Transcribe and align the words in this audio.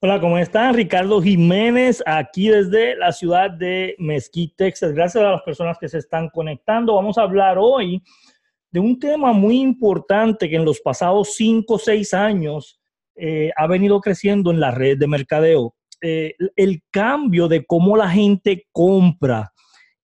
Hola, 0.00 0.20
¿cómo 0.20 0.38
están? 0.38 0.74
Ricardo 0.74 1.20
Jiménez, 1.20 2.04
aquí 2.06 2.50
desde 2.50 2.94
la 2.94 3.10
ciudad 3.10 3.50
de 3.50 3.96
Mesquite, 3.98 4.54
Texas. 4.56 4.92
Gracias 4.92 5.24
a 5.24 5.32
las 5.32 5.42
personas 5.42 5.76
que 5.76 5.88
se 5.88 5.98
están 5.98 6.28
conectando. 6.28 6.94
Vamos 6.94 7.18
a 7.18 7.22
hablar 7.22 7.58
hoy 7.58 8.00
de 8.70 8.78
un 8.78 8.96
tema 9.00 9.32
muy 9.32 9.58
importante 9.58 10.48
que 10.48 10.54
en 10.54 10.64
los 10.64 10.80
pasados 10.80 11.34
cinco 11.34 11.74
o 11.74 11.78
seis 11.80 12.14
años 12.14 12.78
eh, 13.16 13.50
ha 13.56 13.66
venido 13.66 14.00
creciendo 14.00 14.52
en 14.52 14.60
la 14.60 14.70
red 14.70 14.98
de 14.98 15.08
mercadeo. 15.08 15.74
Eh, 16.00 16.36
el 16.54 16.80
cambio 16.92 17.48
de 17.48 17.66
cómo 17.66 17.96
la 17.96 18.08
gente 18.08 18.68
compra, 18.70 19.52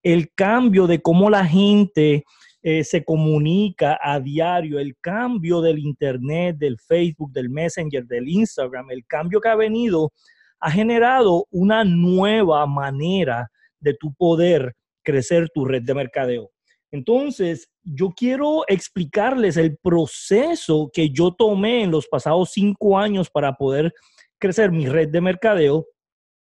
el 0.03 0.35
cambio 0.35 0.89
de 0.89 1.01
cómo 1.03 1.31
la 1.31 1.47
gente 1.47 2.25
eh, 2.67 2.83
se 2.83 3.05
comunica 3.05 3.99
a 4.03 4.19
diario, 4.19 4.79
el 4.79 4.97
cambio 4.99 5.61
del 5.61 5.79
Internet, 5.79 6.57
del 6.57 6.79
Facebook, 6.79 7.31
del 7.31 7.51
Messenger, 7.51 8.07
del 8.07 8.27
Instagram, 8.27 8.91
el 8.91 9.05
cambio 9.07 9.39
que 9.39 9.51
ha 9.51 9.55
venido, 9.55 10.15
ha 10.61 10.71
generado 10.71 11.47
una 11.51 11.85
nueva 11.85 12.67
manera 12.67 13.51
de 13.81 13.93
tu 13.93 14.15
poder 14.15 14.73
crecer 15.03 15.51
tu 15.53 15.67
red 15.67 15.83
de 15.83 15.93
mercadeo. 15.93 16.53
Entonces, 16.91 17.69
yo 17.83 18.15
quiero 18.17 18.63
explicarles 18.67 19.59
el 19.59 19.77
proceso 19.77 20.89
que 20.91 21.11
yo 21.11 21.35
tomé 21.35 21.83
en 21.83 21.91
los 21.91 22.09
pasados 22.09 22.53
cinco 22.53 22.99
años 22.99 23.29
para 23.29 23.53
poder 23.53 23.93
crecer 24.39 24.73
mi 24.73 24.89
red 24.89 25.11
de 25.11 25.21
mercadeo 25.21 25.85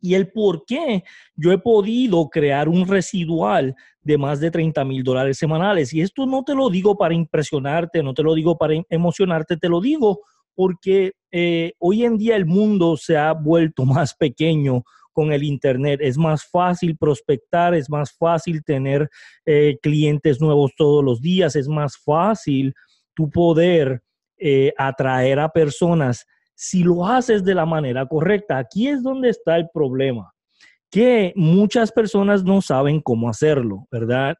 y 0.03 0.15
el 0.15 0.29
por 0.33 0.65
qué 0.65 1.05
yo 1.33 1.53
he 1.53 1.57
podido 1.57 2.27
crear 2.27 2.67
un 2.67 2.85
residual 2.85 3.73
de 4.01 4.17
más 4.17 4.41
de 4.41 4.51
30 4.51 4.83
mil 4.83 5.01
dólares 5.01 5.37
semanales. 5.37 5.93
Y 5.93 6.01
esto 6.01 6.25
no 6.25 6.43
te 6.43 6.53
lo 6.53 6.69
digo 6.69 6.97
para 6.97 7.13
impresionarte, 7.13 8.03
no 8.03 8.13
te 8.13 8.21
lo 8.21 8.35
digo 8.35 8.57
para 8.57 8.73
emocionarte, 8.89 9.55
te 9.55 9.69
lo 9.69 9.79
digo 9.79 10.19
porque 10.55 11.13
eh, 11.31 11.71
hoy 11.79 12.03
en 12.03 12.17
día 12.17 12.35
el 12.35 12.45
mundo 12.45 12.97
se 12.97 13.15
ha 13.15 13.31
vuelto 13.31 13.85
más 13.85 14.13
pequeño 14.13 14.83
con 15.13 15.31
el 15.31 15.41
Internet. 15.41 16.01
Es 16.03 16.17
más 16.17 16.43
fácil 16.43 16.97
prospectar, 16.97 17.73
es 17.73 17.89
más 17.89 18.11
fácil 18.11 18.61
tener 18.61 19.09
eh, 19.45 19.77
clientes 19.81 20.41
nuevos 20.41 20.73
todos 20.75 21.01
los 21.01 21.21
días, 21.21 21.55
es 21.55 21.69
más 21.69 21.95
fácil 21.97 22.73
tu 23.13 23.29
poder 23.29 24.03
eh, 24.37 24.73
atraer 24.77 25.39
a 25.39 25.47
personas 25.47 26.25
si 26.55 26.83
lo 26.83 27.05
haces 27.05 27.43
de 27.43 27.55
la 27.55 27.65
manera 27.65 28.05
correcta. 28.05 28.57
Aquí 28.57 28.87
es 28.87 29.03
donde 29.03 29.29
está 29.29 29.55
el 29.55 29.67
problema, 29.73 30.33
que 30.89 31.33
muchas 31.35 31.91
personas 31.91 32.43
no 32.43 32.61
saben 32.61 33.01
cómo 33.01 33.29
hacerlo, 33.29 33.87
¿verdad? 33.91 34.35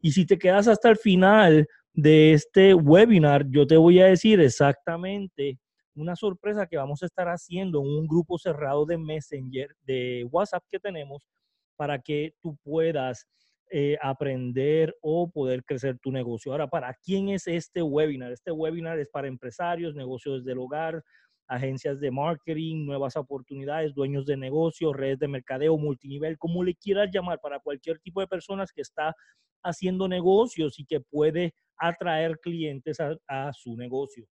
Y 0.00 0.12
si 0.12 0.26
te 0.26 0.38
quedas 0.38 0.68
hasta 0.68 0.88
el 0.88 0.96
final 0.96 1.66
de 1.92 2.32
este 2.32 2.74
webinar, 2.74 3.46
yo 3.48 3.66
te 3.66 3.76
voy 3.76 4.00
a 4.00 4.06
decir 4.06 4.40
exactamente 4.40 5.58
una 5.94 6.14
sorpresa 6.14 6.66
que 6.66 6.76
vamos 6.76 7.02
a 7.02 7.06
estar 7.06 7.26
haciendo 7.26 7.80
en 7.80 7.88
un 7.88 8.06
grupo 8.06 8.38
cerrado 8.38 8.84
de 8.84 8.98
Messenger, 8.98 9.74
de 9.82 10.26
WhatsApp 10.30 10.62
que 10.70 10.78
tenemos, 10.78 11.26
para 11.74 11.98
que 11.98 12.34
tú 12.42 12.56
puedas 12.62 13.26
eh, 13.70 13.96
aprender 14.00 14.94
o 15.00 15.28
poder 15.28 15.64
crecer 15.64 15.98
tu 15.98 16.12
negocio. 16.12 16.52
Ahora, 16.52 16.68
¿para 16.68 16.94
quién 17.02 17.30
es 17.30 17.48
este 17.48 17.82
webinar? 17.82 18.30
Este 18.30 18.52
webinar 18.52 18.98
es 18.98 19.08
para 19.08 19.26
empresarios, 19.26 19.94
negocios 19.94 20.44
del 20.44 20.58
hogar, 20.58 21.02
agencias 21.48 22.00
de 22.00 22.10
marketing, 22.10 22.86
nuevas 22.86 23.16
oportunidades, 23.16 23.94
dueños 23.94 24.26
de 24.26 24.36
negocios, 24.36 24.94
redes 24.94 25.18
de 25.18 25.28
mercadeo, 25.28 25.78
multinivel, 25.78 26.38
como 26.38 26.64
le 26.64 26.74
quieras 26.74 27.10
llamar, 27.12 27.40
para 27.40 27.60
cualquier 27.60 27.98
tipo 28.00 28.20
de 28.20 28.26
personas 28.26 28.72
que 28.72 28.82
está 28.82 29.14
haciendo 29.62 30.08
negocios 30.08 30.78
y 30.78 30.84
que 30.84 31.00
puede 31.00 31.54
atraer 31.78 32.38
clientes 32.40 32.98
a, 33.00 33.52
su 33.52 33.76
negocio. 33.76 34.26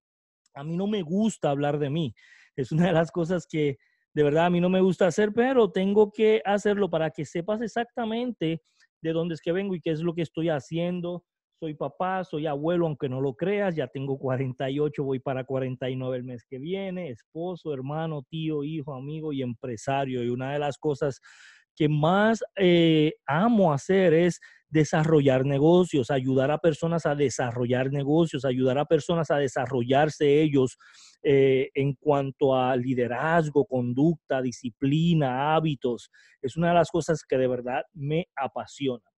A 0.53 0.63
mí 0.63 0.75
no 0.75 0.87
me 0.87 1.01
gusta 1.01 1.49
hablar 1.49 1.79
de 1.79 1.89
mí. 1.89 2.13
Es 2.55 2.71
una 2.71 2.87
de 2.87 2.93
las 2.93 3.11
cosas 3.11 3.45
que 3.45 3.77
de 4.13 4.23
verdad 4.23 4.45
a 4.45 4.49
mí 4.49 4.61
no 4.61 4.69
me 4.69 4.79
gusta 4.79 5.07
hacer, 5.07 5.33
pero 5.33 5.69
tengo 5.71 6.11
que 6.11 6.41
hacerlo 6.45 6.89
para 6.89 7.11
que 7.11 7.25
sepas 7.25 7.61
exactamente 7.61 8.61
de 9.01 9.13
dónde 9.13 9.35
es 9.35 9.41
que 9.41 9.51
vengo 9.51 9.75
y 9.75 9.81
qué 9.81 9.91
es 9.91 9.99
lo 9.99 10.15
que 10.15 10.21
estoy 10.21 10.49
haciendo 10.49 11.25
soy 11.59 11.73
papá, 11.73 12.23
soy 12.23 12.47
abuelo, 12.47 12.85
aunque 12.85 13.09
no 13.09 13.21
lo 13.21 13.33
creas, 13.35 13.75
ya 13.75 13.87
tengo 13.87 14.17
48, 14.17 15.03
voy 15.03 15.19
para 15.19 15.45
49 15.45 16.17
el 16.17 16.23
mes 16.23 16.43
que 16.43 16.59
viene, 16.59 17.09
esposo, 17.09 17.73
hermano, 17.73 18.23
tío, 18.29 18.63
hijo, 18.63 18.93
amigo 18.93 19.33
y 19.33 19.41
empresario. 19.41 20.23
Y 20.23 20.29
una 20.29 20.53
de 20.53 20.59
las 20.59 20.77
cosas 20.77 21.21
que 21.75 21.89
más 21.89 22.43
eh, 22.57 23.13
amo 23.25 23.73
hacer 23.73 24.13
es 24.13 24.39
desarrollar 24.69 25.45
negocios, 25.45 26.11
ayudar 26.11 26.51
a 26.51 26.57
personas 26.57 27.05
a 27.05 27.15
desarrollar 27.15 27.91
negocios, 27.91 28.43
ayudar 28.45 28.77
a 28.77 28.85
personas 28.85 29.31
a 29.31 29.37
desarrollarse 29.37 30.41
ellos 30.41 30.77
eh, 31.23 31.69
en 31.73 31.93
cuanto 31.93 32.55
a 32.55 32.75
liderazgo, 32.75 33.65
conducta, 33.65 34.41
disciplina, 34.41 35.55
hábitos. 35.55 36.11
Es 36.41 36.57
una 36.57 36.69
de 36.69 36.75
las 36.75 36.89
cosas 36.89 37.23
que 37.27 37.37
de 37.37 37.47
verdad 37.47 37.83
me 37.93 38.27
apasiona. 38.35 39.14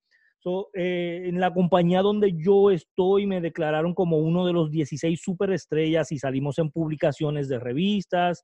Eh, 0.74 1.24
en 1.26 1.40
la 1.40 1.54
compañía 1.54 2.02
donde 2.02 2.34
yo 2.38 2.72
estoy 2.72 3.26
me 3.26 3.42
declararon 3.42 3.94
como 3.94 4.18
uno 4.18 4.46
de 4.46 4.54
los 4.54 4.72
16 4.72 5.20
superestrellas 5.22 6.12
y 6.12 6.20
salimos 6.20 6.58
en 6.60 6.72
publicaciones 6.72 7.50
de 7.50 7.60
revistas, 7.60 8.44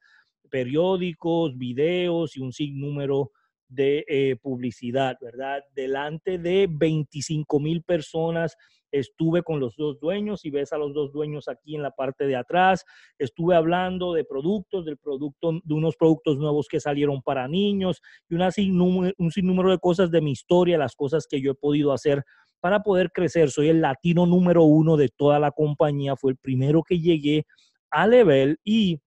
periódicos, 0.49 1.57
videos 1.57 2.35
y 2.35 2.41
un 2.41 2.51
sinnúmero 2.51 3.31
de 3.73 4.05
eh, 4.07 4.35
publicidad, 4.41 5.17
¿verdad? 5.21 5.63
Delante 5.73 6.37
de 6.37 6.67
25 6.69 7.59
mil 7.59 7.83
personas 7.83 8.57
estuve 8.91 9.41
con 9.41 9.59
los 9.59 9.75
dos 9.75 9.99
dueños 9.99 10.45
y 10.45 10.51
ves 10.51 10.71
a 10.71 10.77
los 10.77 10.93
dos 10.93 11.11
dueños 11.11 11.47
aquí 11.47 11.75
en 11.75 11.81
la 11.81 11.91
parte 11.91 12.27
de 12.27 12.35
atrás. 12.35 12.85
Estuve 13.17 13.55
hablando 13.55 14.13
de 14.13 14.23
productos, 14.23 14.85
del 14.85 14.97
producto, 14.97 15.59
de 15.63 15.73
unos 15.73 15.95
productos 15.95 16.37
nuevos 16.37 16.67
que 16.67 16.79
salieron 16.79 17.21
para 17.21 17.47
niños 17.47 18.01
y 18.29 18.35
una 18.35 18.49
un 18.55 19.31
sinnúmero 19.31 19.71
de 19.71 19.79
cosas 19.79 20.11
de 20.11 20.21
mi 20.21 20.31
historia, 20.31 20.77
las 20.77 20.95
cosas 20.95 21.25
que 21.27 21.41
yo 21.41 21.51
he 21.51 21.55
podido 21.55 21.91
hacer 21.91 22.23
para 22.59 22.83
poder 22.83 23.11
crecer. 23.11 23.49
Soy 23.49 23.69
el 23.69 23.81
latino 23.81 24.25
número 24.25 24.63
uno 24.63 24.95
de 24.95 25.09
toda 25.09 25.39
la 25.39 25.51
compañía. 25.51 26.15
Fue 26.15 26.31
el 26.31 26.37
primero 26.37 26.83
que 26.83 26.99
llegué 26.99 27.45
a 27.89 28.07
Level 28.07 28.59
y 28.63 29.01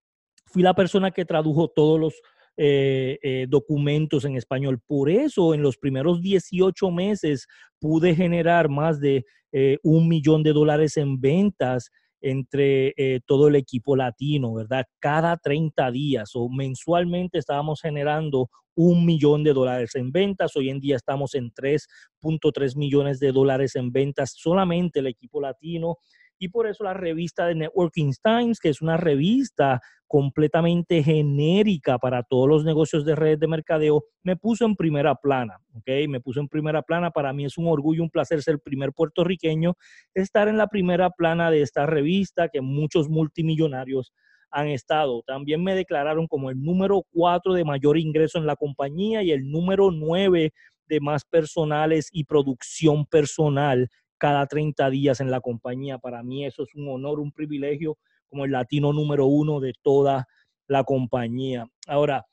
fui 0.47 0.63
la 0.63 0.75
persona 0.75 1.13
que 1.13 1.25
tradujo 1.25 1.69
todos 1.69 1.99
los 2.01 2.15
eh, 2.59 3.19
eh, 3.23 3.47
documentos 3.49 4.25
en 4.25 4.37
español. 4.37 4.81
Por 4.87 5.11
eso, 5.11 5.53
en 5.53 5.63
los 5.63 5.77
primeros 5.77 6.23
18 6.23 6.91
meses 6.91 7.47
pude 7.79 8.15
generar 8.15 8.71
más 8.71 8.99
de 8.99 9.27
eh, 9.53 9.79
un 9.83 10.09
millón 10.09 10.43
de 10.43 10.55
dólares 10.55 10.97
en 10.97 11.21
ventas 11.21 11.91
entre 12.23 12.95
todo 13.27 13.47
el 13.49 13.57
equipo 13.57 13.95
latino, 13.95 14.55
¿verdad? 14.55 14.87
Cada 14.99 15.37
30 15.37 15.91
días 15.93 16.31
o 16.35 16.49
mensualmente 16.49 17.39
estábamos 17.39 17.81
generando 17.83 18.49
un 18.75 19.05
millón 19.07 19.45
de 19.45 19.53
dólares 19.53 19.95
en 19.95 20.11
ventas. 20.11 20.57
Hoy 20.57 20.71
en 20.71 20.81
día 20.81 20.97
estamos 20.97 21.35
en 21.35 21.53
3.3 21.53 22.77
millones 22.77 23.21
de 23.21 23.33
dólares 23.33 23.77
en 23.77 23.93
ventas 23.93 24.35
solamente 24.35 25.01
el 25.01 25.07
equipo 25.07 25.41
latino 25.41 25.99
y 26.39 26.49
por 26.49 26.67
eso 26.67 26.85
la 26.85 26.95
revista 26.95 27.47
de 27.47 27.55
Networking 27.55 28.13
Times, 28.23 28.61
que 28.61 28.69
es 28.69 28.83
una 28.83 28.97
revista 28.97 29.81
completamente 30.07 31.03
genérica 31.03 31.99
para 31.99 32.23
todos 32.23 32.49
los 32.49 32.65
negocios 32.65 33.05
de 33.05 33.17
redes 33.17 33.41
de 33.41 33.49
mercadeo, 33.49 34.05
me 34.23 34.37
puso 34.37 34.65
en 34.65 34.77
primera 34.77 35.15
plana, 35.17 35.59
¿ok? 35.75 36.09
Me 36.09 36.21
puso 36.21 36.41
en 36.41 36.49
primera 36.49 36.83
plana. 36.83 37.11
Para 37.11 37.33
mí 37.33 37.45
es 37.45 37.59
un 37.59 37.67
orgullo, 37.67 38.03
un 38.03 38.11
placer 38.11 38.43
ser 38.43 38.55
el 38.55 38.61
primer 38.61 38.93
puertorriqueño, 38.93 39.75
estar 40.15 40.49
en 40.49 40.57
la 40.57 40.69
primera 40.69 41.11
plana 41.11 41.51
de 41.51 41.63
esta 41.63 41.87
revista 41.87 42.49
que 42.49 42.61
muchos 42.61 43.09
multimillonarios 43.09 44.13
han 44.51 44.69
estado. 44.69 45.23
También 45.27 45.63
me 45.63 45.75
declararon 45.75 46.29
como 46.29 46.51
el 46.51 46.63
número 46.63 47.03
cuatro 47.11 47.53
de 47.53 47.65
mayor 47.65 47.99
ingreso 47.99 48.39
en 48.39 48.47
la 48.47 48.57
compañía 48.57 49.23
y 49.23 49.33
el 49.33 49.51
número 49.51 49.91
nueve 49.91 50.53
de 50.89 51.01
más 51.01 51.25
personales 51.25 52.09
y 52.13 52.25
producción 52.25 53.07
personal 53.07 53.89
cada 54.19 54.47
30 54.47 54.91
días 54.91 55.21
en 55.21 55.31
la 55.31 55.41
compañía. 55.41 55.99
Para 55.99 56.23
mí 56.23 56.45
eso 56.45 56.63
es 56.63 56.75
un 56.75 56.89
honor, 56.89 57.21
un 57.21 57.33
privilegio 57.33 57.99
como 58.29 58.45
el 58.45 58.53
latino 58.53 58.93
número 58.93 59.27
uno 59.27 59.61
de 59.61 59.73
toda 59.83 60.27
la 60.67 60.85
compañía. 60.85 61.67
Ahora, 61.87 62.27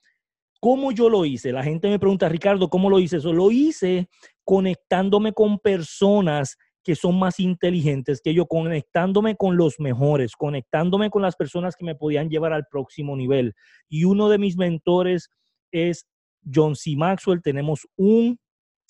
¿cómo 0.60 0.92
yo 0.92 1.10
lo 1.10 1.26
hice? 1.26 1.52
La 1.52 1.64
gente 1.64 1.90
me 1.90 2.00
pregunta, 2.00 2.30
Ricardo, 2.30 2.70
¿cómo 2.70 2.90
lo 2.90 3.00
hice? 3.00 3.18
Eso 3.18 3.34
lo 3.34 3.52
hice 3.52 4.08
conectándome 4.44 5.34
con 5.34 5.60
personas 5.60 6.58
que 6.84 6.96
son 6.96 7.18
más 7.18 7.40
inteligentes 7.40 8.22
que 8.22 8.34
yo, 8.34 8.46
conectándome 8.46 9.36
con 9.38 9.56
los 9.56 9.80
mejores, 9.80 10.36
conectándome 10.36 11.10
con 11.10 11.22
las 11.22 11.36
personas 11.36 11.76
que 11.76 11.86
me 11.86 11.96
podían 11.96 12.30
llevar 12.30 12.52
al 12.52 12.68
próximo 12.70 13.16
nivel. 13.16 13.54
Y 13.88 14.04
uno 14.04 14.28
de 14.28 14.38
mis 14.38 14.58
mentores 14.58 15.30
es 15.72 16.06
John 16.54 16.76
C. 16.76 16.96
Maxwell. 16.98 17.42
Tenemos 17.42 17.88
un 17.96 18.38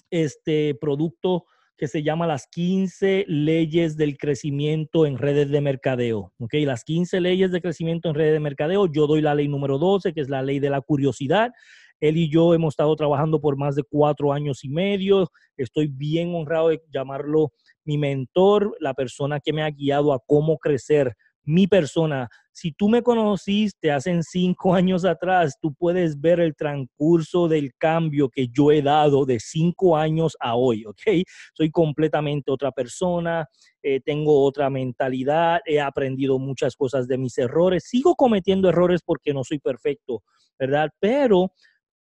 este, 0.10 0.76
producto 0.76 1.46
que 1.78 1.88
se 1.88 2.04
llama 2.04 2.28
las 2.28 2.48
15 2.48 3.26
leyes 3.28 3.98
del 3.98 4.18
crecimiento 4.18 5.06
en 5.06 5.18
redes 5.18 5.50
de 5.50 5.62
mercadeo. 5.62 6.32
¿ok? 6.40 6.54
Las 6.66 6.84
15 6.84 7.20
leyes 7.20 7.52
de 7.52 7.62
crecimiento 7.62 8.10
en 8.10 8.16
redes 8.16 8.34
de 8.34 8.40
mercadeo. 8.40 8.88
Yo 8.92 9.08
doy 9.08 9.22
la 9.22 9.36
ley 9.36 9.48
número 9.48 9.78
12, 9.78 10.14
que 10.14 10.22
es 10.22 10.30
la 10.30 10.42
ley 10.42 10.60
de 10.60 10.70
la 10.70 10.82
curiosidad. 10.82 11.52
Él 12.00 12.18
y 12.18 12.30
yo 12.30 12.54
hemos 12.54 12.74
estado 12.74 12.96
trabajando 12.96 13.40
por 13.40 13.58
más 13.58 13.76
de 13.76 13.84
cuatro 13.84 14.34
años 14.34 14.64
y 14.64 14.70
medio. 14.70 15.30
Estoy 15.58 15.88
bien 15.88 16.36
honrado 16.36 16.70
de 16.70 16.82
llamarlo 16.94 17.54
mi 17.86 17.98
mentor, 17.98 18.76
la 18.80 18.94
persona 18.94 19.40
que 19.40 19.54
me 19.54 19.64
ha 19.64 19.70
guiado 19.70 20.14
a 20.14 20.20
cómo 20.26 20.58
crecer 20.58 21.16
mi 21.44 21.68
persona. 21.68 22.30
Si 22.52 22.72
tú 22.72 22.88
me 22.88 23.02
conociste 23.02 23.92
hace 23.92 24.22
cinco 24.24 24.74
años 24.76 25.06
atrás, 25.06 25.58
tú 25.62 25.74
puedes 25.74 26.20
ver 26.20 26.40
el 26.40 26.56
transcurso 26.56 27.48
del 27.48 27.72
cambio 27.78 28.30
que 28.30 28.48
yo 28.48 28.72
he 28.72 28.82
dado 28.82 29.26
de 29.26 29.40
cinco 29.40 29.98
años 29.98 30.38
a 30.40 30.56
hoy, 30.56 30.86
¿ok? 30.86 31.24
Soy 31.54 31.72
completamente 31.72 32.52
otra 32.52 32.72
persona, 32.72 33.48
eh, 33.82 34.00
tengo 34.02 34.44
otra 34.44 34.70
mentalidad, 34.70 35.62
he 35.66 35.80
aprendido 35.80 36.40
muchas 36.40 36.76
cosas 36.76 37.08
de 37.08 37.18
mis 37.18 37.38
errores, 37.38 37.86
sigo 37.88 38.16
cometiendo 38.16 38.70
errores 38.70 39.02
porque 39.04 39.34
no 39.34 39.44
soy 39.44 39.60
perfecto, 39.60 40.24
¿verdad? 40.60 40.90
Pero 41.00 41.52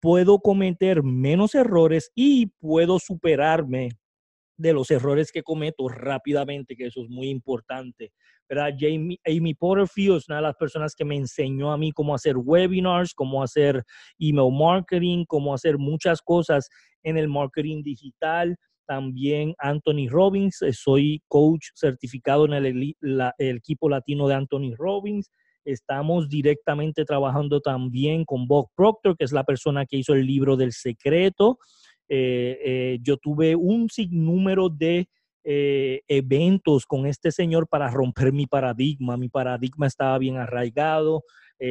puedo 0.00 0.38
cometer 0.38 1.02
menos 1.02 1.54
errores 1.54 2.10
y 2.14 2.46
puedo 2.60 2.98
superarme 2.98 3.88
de 4.56 4.72
los 4.72 4.90
errores 4.90 5.32
que 5.32 5.42
cometo 5.42 5.88
rápidamente, 5.88 6.76
que 6.76 6.86
eso 6.86 7.02
es 7.02 7.08
muy 7.08 7.28
importante. 7.28 8.12
¿verdad? 8.48 8.74
Jamie, 8.78 9.18
Amy 9.26 9.54
Porterfield 9.54 10.18
es 10.18 10.28
una 10.28 10.36
de 10.36 10.42
las 10.42 10.56
personas 10.56 10.94
que 10.94 11.04
me 11.04 11.16
enseñó 11.16 11.72
a 11.72 11.78
mí 11.78 11.92
cómo 11.92 12.14
hacer 12.14 12.36
webinars, 12.36 13.14
cómo 13.14 13.42
hacer 13.42 13.82
email 14.18 14.52
marketing, 14.52 15.24
cómo 15.26 15.54
hacer 15.54 15.78
muchas 15.78 16.20
cosas 16.20 16.68
en 17.02 17.16
el 17.16 17.28
marketing 17.28 17.82
digital. 17.82 18.56
También 18.86 19.54
Anthony 19.58 20.08
Robbins, 20.10 20.60
eh, 20.62 20.72
soy 20.72 21.22
coach 21.26 21.68
certificado 21.74 22.44
en 22.44 22.52
el, 22.52 22.94
el 23.00 23.56
equipo 23.56 23.88
latino 23.88 24.28
de 24.28 24.34
Anthony 24.34 24.74
Robbins. 24.76 25.30
Estamos 25.64 26.28
directamente 26.28 27.06
trabajando 27.06 27.60
también 27.60 28.26
con 28.26 28.46
Bob 28.46 28.68
Proctor, 28.76 29.16
que 29.16 29.24
es 29.24 29.32
la 29.32 29.44
persona 29.44 29.86
que 29.86 29.96
hizo 29.96 30.12
el 30.12 30.26
libro 30.26 30.56
del 30.56 30.72
secreto. 30.72 31.58
Eh, 32.08 32.58
eh, 32.64 32.98
yo 33.02 33.16
tuve 33.16 33.56
un 33.56 33.88
sinnúmero 33.88 34.68
de 34.68 35.08
eh, 35.42 36.02
eventos 36.08 36.86
con 36.86 37.06
este 37.06 37.30
señor 37.30 37.68
para 37.68 37.90
romper 37.90 38.32
mi 38.32 38.46
paradigma. 38.46 39.16
Mi 39.16 39.28
paradigma 39.28 39.86
estaba 39.86 40.18
bien 40.18 40.36
arraigado, 40.36 41.24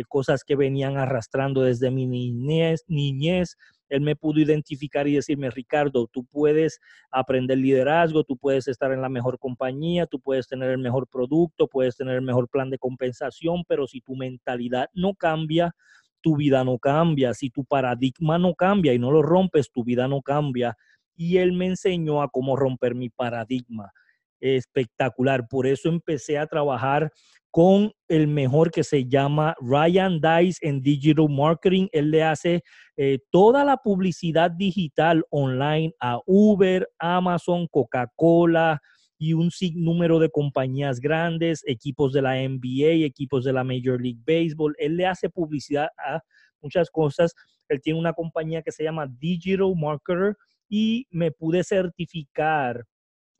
cosas 0.08 0.44
que 0.44 0.56
venían 0.56 0.98
arrastrando 0.98 1.62
desde 1.62 1.92
mi 1.92 2.08
niñez, 2.08 2.84
niñez. 2.88 3.58
Él 3.90 4.02
me 4.02 4.16
pudo 4.16 4.40
identificar 4.40 5.08
y 5.08 5.14
decirme, 5.14 5.52
Ricardo, 5.52 6.08
tú 6.12 6.24
puedes 6.26 6.80
aprender 7.12 7.60
liderazgo, 7.60 8.24
tú 8.24 8.36
puedes 8.36 8.68
estar 8.68 8.92
en 8.92 9.02
la 9.02 9.10
mejor 9.10 9.38
compañía, 9.38 10.08
tú 10.08 10.20
puedes 10.20 10.48
tener 10.48 10.72
el 10.72 10.80
mejor 10.80 11.08
producto, 11.08 11.68
puedes 11.68 11.96
tener 11.96 12.16
el 12.16 12.24
mejor 12.24 12.50
plan 12.50 12.72
de 12.72 12.80
compensación, 12.80 13.64
pero 13.68 13.86
si 13.86 14.02
tu 14.02 14.16
mentalidad 14.16 14.88
no 14.96 15.14
cambia, 15.14 15.76
tu 16.24 16.38
vida 16.38 16.64
no 16.64 16.80
cambia. 16.80 17.34
Si 17.36 17.52
tu 17.52 17.66
paradigma 17.66 18.40
no 18.40 18.56
cambia 18.56 18.94
y 18.94 19.00
no 19.00 19.12
lo 19.12 19.22
rompes, 19.22 19.70
tu 19.72 19.84
vida 19.84 20.08
no 20.08 20.22
cambia. 20.22 20.76
Y 21.16 21.38
él 21.38 21.52
me 21.52 21.68
enseñó 21.68 22.24
a 22.24 22.30
cómo 22.30 22.56
romper 22.56 22.96
mi 22.96 23.10
paradigma. 23.10 23.92
Espectacular. 24.40 25.48
Por 25.48 25.68
eso 25.68 25.90
empecé 25.90 26.38
a 26.38 26.48
trabajar 26.48 27.12
con 27.52 27.92
el 28.08 28.28
mejor 28.28 28.72
que 28.72 28.84
se 28.84 29.06
llama 29.06 29.56
Ryan 29.62 30.20
Dice 30.20 30.58
en 30.62 30.82
Digital 30.82 31.30
Marketing. 31.30 31.88
Él 31.92 32.10
le 32.10 32.24
hace 32.24 32.64
eh, 32.98 33.20
toda 33.30 33.64
la 33.64 33.78
publicidad 33.78 34.50
digital 34.50 35.24
online 35.30 35.94
a 36.00 36.20
Uber, 36.26 36.90
Amazon, 36.98 37.68
Coca-Cola, 37.68 38.82
y 39.18 39.34
un 39.34 39.52
sinnúmero 39.52 40.20
de 40.20 40.30
compañías 40.30 41.00
grandes, 41.00 41.64
equipos 41.66 42.14
de 42.14 42.22
la 42.22 42.36
NBA, 42.36 43.06
equipos 43.06 43.44
de 43.44 43.54
la 43.54 43.64
Major 43.64 44.02
League 44.02 44.22
Baseball. 44.26 44.76
Él 44.78 44.98
le 44.98 45.06
hace 45.06 45.30
publicidad 45.30 45.90
a 45.98 46.22
muchas 46.62 46.90
cosas. 46.90 47.34
Él 47.70 47.82
tiene 47.82 48.00
una 48.00 48.14
compañía 48.14 48.62
que 48.62 48.72
se 48.72 48.84
llama 48.84 49.08
Digital 49.08 49.74
Marketer 49.76 50.36
y 50.70 51.08
me 51.12 51.32
pude 51.32 51.64
certificar 51.64 52.86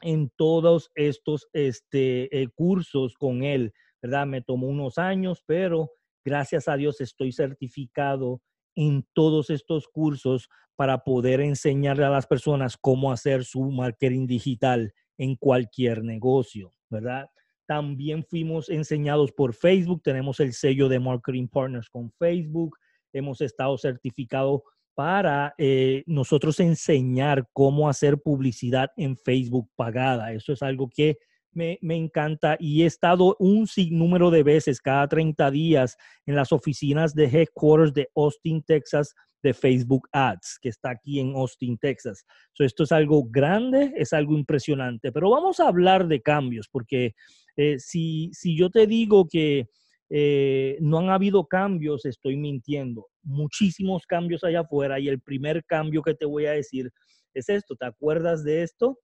en 0.02 0.30
todos 0.36 0.92
estos 0.96 1.48
este, 1.54 2.42
eh, 2.42 2.48
cursos 2.54 3.16
con 3.16 3.44
él, 3.44 3.74
¿verdad? 4.02 4.28
Me 4.28 4.42
tomó 4.42 4.68
unos 4.68 4.98
años, 4.98 5.44
pero 5.46 5.92
gracias 6.26 6.68
a 6.68 6.76
Dios 6.76 7.02
estoy 7.02 7.32
certificado 7.32 8.42
en 8.76 9.06
todos 9.14 9.50
estos 9.50 9.88
cursos 9.88 10.50
para 10.76 11.04
poder 11.04 11.40
enseñarle 11.42 12.06
a 12.06 12.10
las 12.10 12.28
personas 12.28 12.78
cómo 12.78 13.12
hacer 13.12 13.46
su 13.46 13.64
marketing 13.72 14.28
digital 14.28 14.94
en 15.18 15.36
cualquier 15.36 16.04
negocio, 16.04 16.74
¿verdad? 16.90 17.28
También 17.66 18.24
fuimos 18.24 18.70
enseñados 18.70 19.32
por 19.32 19.54
Facebook, 19.54 20.02
tenemos 20.04 20.40
el 20.40 20.54
sello 20.54 20.90
de 20.90 21.00
Marketing 21.00 21.48
Partners 21.48 21.90
con 21.90 22.12
Facebook, 22.12 22.78
hemos 23.14 23.42
estado 23.42 23.78
certificados 23.78 24.62
para 24.96 25.56
eh, 25.58 26.04
nosotros 26.06 26.60
enseñar 26.60 27.48
cómo 27.54 27.90
hacer 27.90 28.20
publicidad 28.20 28.92
en 28.98 29.18
Facebook 29.18 29.70
pagada. 29.76 30.34
Eso 30.34 30.54
es 30.54 30.62
algo 30.62 30.90
que 30.90 31.18
me, 31.52 31.80
me, 31.82 31.96
encanta 31.96 32.58
y 32.60 32.84
he 32.84 32.86
estado 32.86 33.36
un 33.40 33.68
sinnúmero 33.68 34.32
de 34.32 34.44
veces 34.44 34.82
cada 34.82 35.08
30 35.08 35.52
días 35.52 35.98
en 36.26 36.36
las 36.36 36.52
oficinas 36.52 37.14
de 37.14 37.26
headquarters 37.26 37.94
de 37.94 38.10
Austin, 38.16 38.64
Texas, 38.64 39.16
de 39.44 39.54
Facebook 39.54 40.08
Ads, 40.12 40.58
que 40.62 40.70
está 40.70 40.92
aquí 40.92 41.20
en 41.20 41.36
Austin, 41.36 41.78
Texas. 41.78 42.26
esto 42.58 42.84
es 42.84 42.92
algo 42.92 43.26
grande, 43.30 43.94
es 43.96 44.14
algo 44.14 44.36
impresionante, 44.36 45.12
pero 45.12 45.30
vamos 45.30 45.60
a 45.60 45.68
hablar 45.68 46.08
de 46.08 46.22
cambios, 46.22 46.70
porque 46.72 47.14
eh, 47.58 47.78
si, 47.78 48.32
si 48.34 48.58
yo 48.58 48.70
te 48.70 48.88
digo 48.88 49.28
que 49.28 49.68
eh, 50.10 50.78
no 50.80 51.00
han 51.00 51.10
habido 51.10 51.46
cambios, 51.46 52.06
estoy 52.06 52.38
mintiendo. 52.38 53.08
Muchísimos 53.24 54.06
cambios 54.06 54.44
allá 54.44 54.62
afuera 54.62 55.00
y 55.00 55.08
el 55.10 55.20
primer 55.20 55.66
cambio 55.66 56.02
que 56.02 56.14
te 56.14 56.26
voy 56.26 56.46
a 56.46 56.52
decir 56.52 56.92
es 57.34 57.50
esto. 57.50 57.76
¿Te 57.76 57.86
acuerdas 57.86 58.44
de 58.44 58.64
esto? 58.64 59.00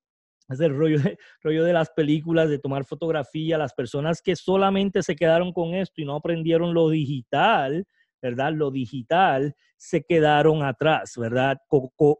Es 0.50 0.59
el 0.59 0.75
rollo 0.75 1.00
de, 1.00 1.18
rollo 1.44 1.63
de 1.63 1.74
las 1.74 1.89
películas, 1.91 2.50
de 2.50 2.59
tomar 2.59 2.86
fotografía, 2.86 3.57
las 3.57 3.74
personas 3.74 4.21
que 4.21 4.36
solamente 4.36 5.03
se 5.03 5.15
quedaron 5.15 5.51
con 5.51 5.74
esto 5.74 6.01
y 6.01 6.06
no 6.06 6.15
aprendieron 6.15 6.74
lo 6.74 6.89
digital, 6.89 7.86
¿verdad? 8.21 8.54
Lo 8.54 8.71
digital, 8.71 9.56
se 9.77 10.04
quedaron 10.04 10.63
atrás, 10.63 11.13
¿verdad? 11.18 11.57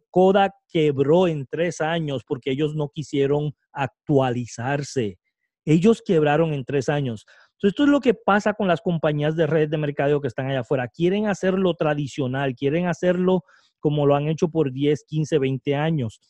Kodak 0.10 0.54
quebró 0.68 1.28
en 1.28 1.46
tres 1.46 1.82
años 1.82 2.24
porque 2.26 2.52
ellos 2.52 2.76
no 2.76 2.90
quisieron 2.90 3.54
actualizarse. 3.72 5.20
Ellos 5.66 6.02
quebraron 6.06 6.54
en 6.54 6.66
tres 6.66 6.90
años. 6.90 7.26
Entonces, 7.54 7.74
esto 7.74 7.84
es 7.84 7.90
lo 7.90 8.00
que 8.00 8.14
pasa 8.14 8.54
con 8.54 8.68
las 8.68 8.82
compañías 8.82 9.36
de 9.36 9.46
redes 9.46 9.70
de 9.70 9.78
mercadeo 9.78 10.22
que 10.22 10.30
están 10.30 10.48
allá 10.48 10.62
afuera. 10.62 10.88
Quieren 10.88 11.28
hacerlo 11.28 11.74
tradicional, 11.74 12.56
quieren 12.56 12.88
hacerlo 12.88 13.44
como 13.80 14.06
lo 14.06 14.16
han 14.16 14.28
hecho 14.28 14.50
por 14.50 14.72
10, 14.72 15.04
15, 15.06 15.40
20 15.40 15.76
años. 15.76 16.22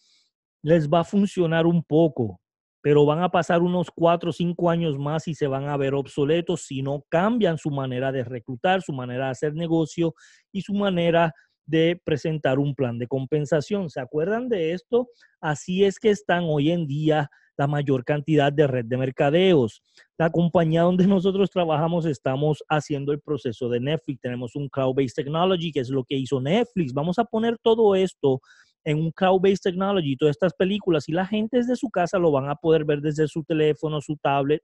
Les 0.63 0.89
va 0.89 1.01
a 1.01 1.03
funcionar 1.03 1.67
un 1.67 1.83
poco, 1.83 2.41
pero 2.81 3.05
van 3.05 3.21
a 3.21 3.29
pasar 3.29 3.61
unos 3.61 3.89
cuatro 3.93 4.29
o 4.29 4.33
cinco 4.33 4.69
años 4.69 4.97
más 4.97 5.27
y 5.27 5.35
se 5.35 5.47
van 5.47 5.67
a 5.67 5.77
ver 5.77 5.93
obsoletos 5.93 6.61
si 6.61 6.81
no 6.81 7.03
cambian 7.09 7.57
su 7.57 7.69
manera 7.71 8.11
de 8.11 8.23
reclutar, 8.23 8.81
su 8.81 8.93
manera 8.93 9.25
de 9.25 9.31
hacer 9.31 9.53
negocio 9.53 10.13
y 10.51 10.61
su 10.61 10.73
manera 10.73 11.33
de 11.65 12.01
presentar 12.03 12.57
un 12.57 12.73
plan 12.73 12.97
de 12.97 13.07
compensación. 13.07 13.89
¿Se 13.89 13.99
acuerdan 13.99 14.49
de 14.49 14.73
esto? 14.73 15.09
Así 15.39 15.83
es 15.83 15.99
que 15.99 16.09
están 16.09 16.45
hoy 16.47 16.71
en 16.71 16.87
día 16.87 17.29
la 17.59 17.67
mayor 17.67 18.05
cantidad 18.05 18.53
de 18.53 18.65
red 18.65 18.85
de 18.85 18.95
mercadeos. 18.97 19.83
La 20.17 20.31
compañía 20.31 20.83
donde 20.83 21.05
nosotros 21.07 21.49
trabajamos 21.51 22.05
estamos 22.05 22.63
haciendo 22.69 23.11
el 23.11 23.19
proceso 23.19 23.67
de 23.67 23.81
Netflix. 23.81 24.21
Tenemos 24.21 24.55
un 24.55 24.69
cloud-based 24.69 25.13
technology, 25.13 25.71
que 25.71 25.81
es 25.81 25.89
lo 25.89 26.05
que 26.05 26.15
hizo 26.15 26.39
Netflix. 26.39 26.93
Vamos 26.93 27.19
a 27.19 27.25
poner 27.25 27.57
todo 27.61 27.93
esto 27.95 28.39
en 28.83 28.97
un 28.97 29.11
cloud-based 29.11 29.61
technology, 29.63 30.15
todas 30.15 30.35
estas 30.35 30.53
películas, 30.53 31.07
y 31.09 31.11
la 31.11 31.25
gente 31.25 31.57
desde 31.57 31.75
su 31.75 31.89
casa 31.89 32.17
lo 32.17 32.31
van 32.31 32.49
a 32.49 32.55
poder 32.55 32.85
ver 32.85 33.01
desde 33.01 33.27
su 33.27 33.43
teléfono, 33.43 34.01
su 34.01 34.15
tablet 34.17 34.61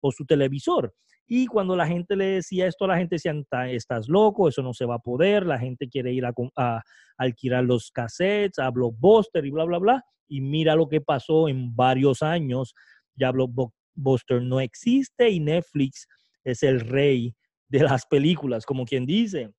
o 0.00 0.12
su 0.12 0.24
televisor. 0.24 0.92
Y 1.26 1.46
cuando 1.46 1.74
la 1.74 1.86
gente 1.86 2.16
le 2.16 2.26
decía 2.26 2.66
esto, 2.66 2.86
la 2.86 2.98
gente 2.98 3.14
decía, 3.16 3.34
estás 3.68 4.08
loco, 4.08 4.48
eso 4.48 4.62
no 4.62 4.74
se 4.74 4.84
va 4.84 4.96
a 4.96 4.98
poder, 4.98 5.46
la 5.46 5.58
gente 5.58 5.88
quiere 5.88 6.12
ir 6.12 6.26
a, 6.26 6.34
a, 6.56 6.82
alquilar 7.16 7.64
los 7.64 7.90
cassettes, 7.90 8.58
a 8.58 8.70
Blockbuster 8.70 9.44
y 9.46 9.50
bla, 9.50 9.64
bla, 9.64 9.78
bla. 9.78 10.04
Y 10.28 10.42
mira 10.42 10.74
lo 10.74 10.88
que 10.88 11.00
pasó 11.00 11.48
en 11.48 11.74
varios 11.74 12.22
años, 12.22 12.74
ya 13.14 13.30
Blockbuster 13.30 14.42
no 14.42 14.60
existe 14.60 15.30
y 15.30 15.40
Netflix 15.40 16.06
es 16.44 16.62
el 16.62 16.80
rey 16.80 17.34
de 17.68 17.80
las 17.80 18.04
películas, 18.06 18.66
como 18.66 18.84
quien 18.84 19.06
dice. 19.06 19.50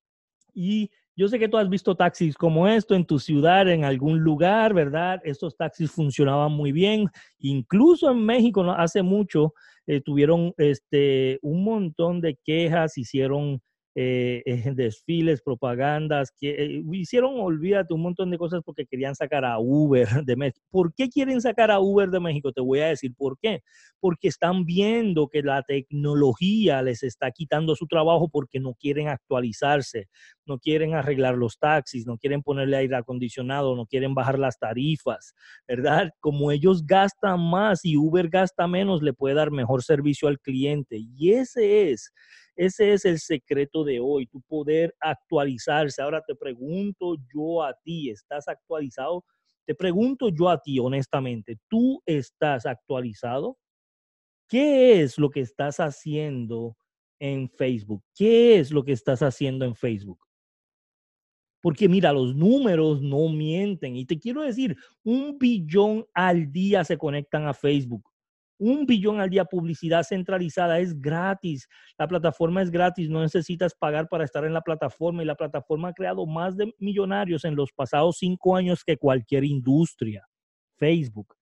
Y 0.54 0.90
yo 1.16 1.28
sé 1.28 1.38
que 1.38 1.48
tú 1.48 1.56
has 1.56 1.68
visto 1.68 1.96
taxis 1.96 2.36
como 2.36 2.68
esto 2.68 2.94
en 2.94 3.06
tu 3.06 3.18
ciudad, 3.18 3.68
en 3.70 3.84
algún 3.84 4.20
lugar, 4.20 4.74
¿verdad? 4.74 5.20
Estos 5.24 5.56
taxis 5.56 5.90
funcionaban 5.90 6.52
muy 6.52 6.72
bien. 6.72 7.08
Incluso 7.38 8.10
en 8.10 8.24
México, 8.24 8.62
¿no? 8.62 8.72
hace 8.72 9.02
mucho, 9.02 9.54
eh, 9.86 10.02
tuvieron 10.02 10.52
este, 10.58 11.38
un 11.40 11.64
montón 11.64 12.20
de 12.20 12.38
quejas, 12.44 12.98
hicieron 12.98 13.62
eh, 13.98 14.42
eh, 14.44 14.72
desfiles, 14.74 15.40
propagandas, 15.40 16.30
que 16.30 16.50
eh, 16.50 16.82
hicieron, 16.92 17.40
olvídate, 17.40 17.94
un 17.94 18.02
montón 18.02 18.30
de 18.30 18.36
cosas 18.36 18.60
porque 18.62 18.84
querían 18.84 19.14
sacar 19.14 19.46
a 19.46 19.58
Uber 19.58 20.06
de 20.26 20.36
México. 20.36 20.66
¿Por 20.70 20.92
qué 20.92 21.08
quieren 21.08 21.40
sacar 21.40 21.70
a 21.70 21.80
Uber 21.80 22.10
de 22.10 22.20
México? 22.20 22.52
Te 22.52 22.60
voy 22.60 22.80
a 22.80 22.88
decir 22.88 23.14
por 23.16 23.38
qué. 23.40 23.62
Porque 23.98 24.28
están 24.28 24.66
viendo 24.66 25.28
que 25.28 25.40
la 25.42 25.62
tecnología 25.62 26.82
les 26.82 27.02
está 27.02 27.30
quitando 27.30 27.74
su 27.74 27.86
trabajo 27.86 28.28
porque 28.28 28.60
no 28.60 28.74
quieren 28.74 29.08
actualizarse, 29.08 30.08
no 30.44 30.58
quieren 30.58 30.92
arreglar 30.92 31.34
los 31.34 31.58
taxis, 31.58 32.06
no 32.06 32.18
quieren 32.18 32.42
ponerle 32.42 32.76
aire 32.76 32.96
acondicionado, 32.96 33.74
no 33.76 33.86
quieren 33.86 34.12
bajar 34.12 34.38
las 34.38 34.58
tarifas, 34.58 35.32
¿verdad? 35.66 36.10
Como 36.20 36.52
ellos 36.52 36.86
gastan 36.86 37.40
más 37.40 37.82
y 37.82 37.96
Uber 37.96 38.28
gasta 38.28 38.68
menos, 38.68 39.00
le 39.02 39.14
puede 39.14 39.36
dar 39.36 39.50
mejor 39.50 39.82
servicio 39.82 40.28
al 40.28 40.38
cliente. 40.38 40.98
Y 40.98 41.32
ese 41.32 41.92
es 41.92 42.12
ese 42.56 42.94
es 42.94 43.04
el 43.04 43.18
secreto 43.18 43.84
de 43.84 44.00
hoy, 44.00 44.26
tu 44.26 44.40
poder 44.42 44.94
actualizarse. 45.00 46.00
Ahora 46.02 46.22
te 46.26 46.34
pregunto 46.34 47.16
yo 47.32 47.62
a 47.62 47.74
ti, 47.84 48.10
¿estás 48.10 48.48
actualizado? 48.48 49.24
Te 49.66 49.74
pregunto 49.74 50.30
yo 50.30 50.48
a 50.48 50.60
ti, 50.60 50.78
honestamente, 50.78 51.58
¿tú 51.68 52.02
estás 52.06 52.66
actualizado? 52.66 53.58
¿Qué 54.48 55.02
es 55.02 55.18
lo 55.18 55.28
que 55.28 55.40
estás 55.40 55.80
haciendo 55.80 56.76
en 57.20 57.50
Facebook? 57.50 58.02
¿Qué 58.14 58.58
es 58.58 58.70
lo 58.70 58.84
que 58.84 58.92
estás 58.92 59.22
haciendo 59.22 59.64
en 59.64 59.74
Facebook? 59.74 60.20
Porque 61.60 61.88
mira, 61.88 62.12
los 62.12 62.34
números 62.34 63.02
no 63.02 63.28
mienten. 63.28 63.96
Y 63.96 64.06
te 64.06 64.18
quiero 64.18 64.42
decir, 64.42 64.76
un 65.02 65.36
billón 65.38 66.06
al 66.14 66.52
día 66.52 66.84
se 66.84 66.96
conectan 66.96 67.46
a 67.46 67.54
Facebook 67.54 68.08
un 68.58 68.86
billón 68.86 69.20
al 69.20 69.30
día 69.30 69.44
publicidad 69.44 70.02
centralizada 70.02 70.78
es 70.78 71.00
gratis. 71.00 71.68
La 71.98 72.08
plataforma 72.08 72.62
es 72.62 72.70
gratis, 72.70 73.08
no 73.08 73.20
necesitas 73.20 73.74
pagar 73.74 74.08
para 74.08 74.24
estar 74.24 74.44
en 74.44 74.52
la 74.52 74.62
plataforma 74.62 75.22
y 75.22 75.26
la 75.26 75.34
plataforma 75.34 75.88
ha 75.88 75.92
creado 75.92 76.26
más 76.26 76.56
de 76.56 76.72
millonarios 76.78 77.44
en 77.44 77.56
los 77.56 77.72
pasados 77.72 78.16
cinco 78.18 78.56
años 78.56 78.82
que 78.84 78.96
cualquier 78.96 79.44
industria. 79.44 80.26
Facebook. 80.76 81.34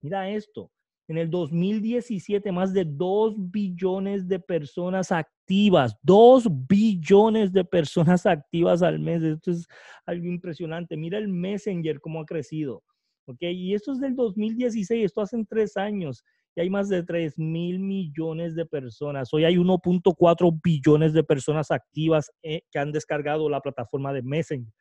Mira 0.00 0.28
esto. 0.30 0.70
En 1.06 1.18
el 1.18 1.28
2017, 1.30 2.50
más 2.50 2.72
de 2.72 2.86
dos 2.86 3.34
billones 3.36 4.26
de 4.26 4.40
personas 4.40 5.12
activas, 5.12 5.94
dos 6.02 6.48
billones 6.66 7.52
de 7.52 7.62
personas 7.62 8.24
activas 8.24 8.82
al 8.82 8.98
mes. 9.00 9.22
Esto 9.22 9.50
es 9.50 9.66
algo 10.06 10.26
impresionante. 10.26 10.96
Mira 10.96 11.18
el 11.18 11.28
Messenger, 11.28 12.00
cómo 12.00 12.22
ha 12.22 12.24
crecido. 12.24 12.82
¿ok? 13.26 13.42
Y 13.42 13.74
esto 13.74 13.92
es 13.92 14.00
del 14.00 14.16
2016, 14.16 15.04
esto 15.04 15.20
hace 15.20 15.44
tres 15.46 15.76
años 15.76 16.24
y 16.56 16.60
hay 16.60 16.70
más 16.70 16.88
de 16.88 17.02
3 17.02 17.38
mil 17.38 17.80
millones 17.80 18.54
de 18.54 18.64
personas. 18.64 19.32
Hoy 19.32 19.44
hay 19.44 19.56
1.4 19.56 20.60
billones 20.62 21.12
de 21.12 21.24
personas 21.24 21.70
activas 21.70 22.30
eh, 22.42 22.62
que 22.70 22.78
han 22.78 22.92
descargado 22.92 23.48
la 23.48 23.60
plataforma 23.60 24.12
de 24.12 24.22
Messenger. 24.22 24.72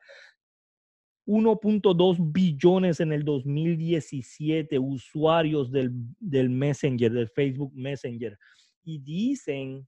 1.2 1.25 2.17
billones 2.19 2.99
en 2.99 3.13
el 3.13 3.23
2017 3.23 4.77
usuarios 4.77 5.71
del, 5.71 5.91
del 6.19 6.49
Messenger, 6.49 7.11
del 7.11 7.29
Facebook 7.29 7.71
Messenger. 7.73 8.37
Y 8.83 8.99
dicen 8.99 9.87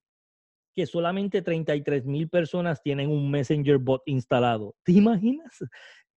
que 0.73 0.85
solamente 0.85 1.41
33 1.41 2.05
mil 2.05 2.29
personas 2.29 2.81
tienen 2.81 3.09
un 3.09 3.29
Messenger 3.29 3.77
bot 3.77 4.01
instalado. 4.05 4.75
¿Te 4.83 4.93
imaginas? 4.93 5.57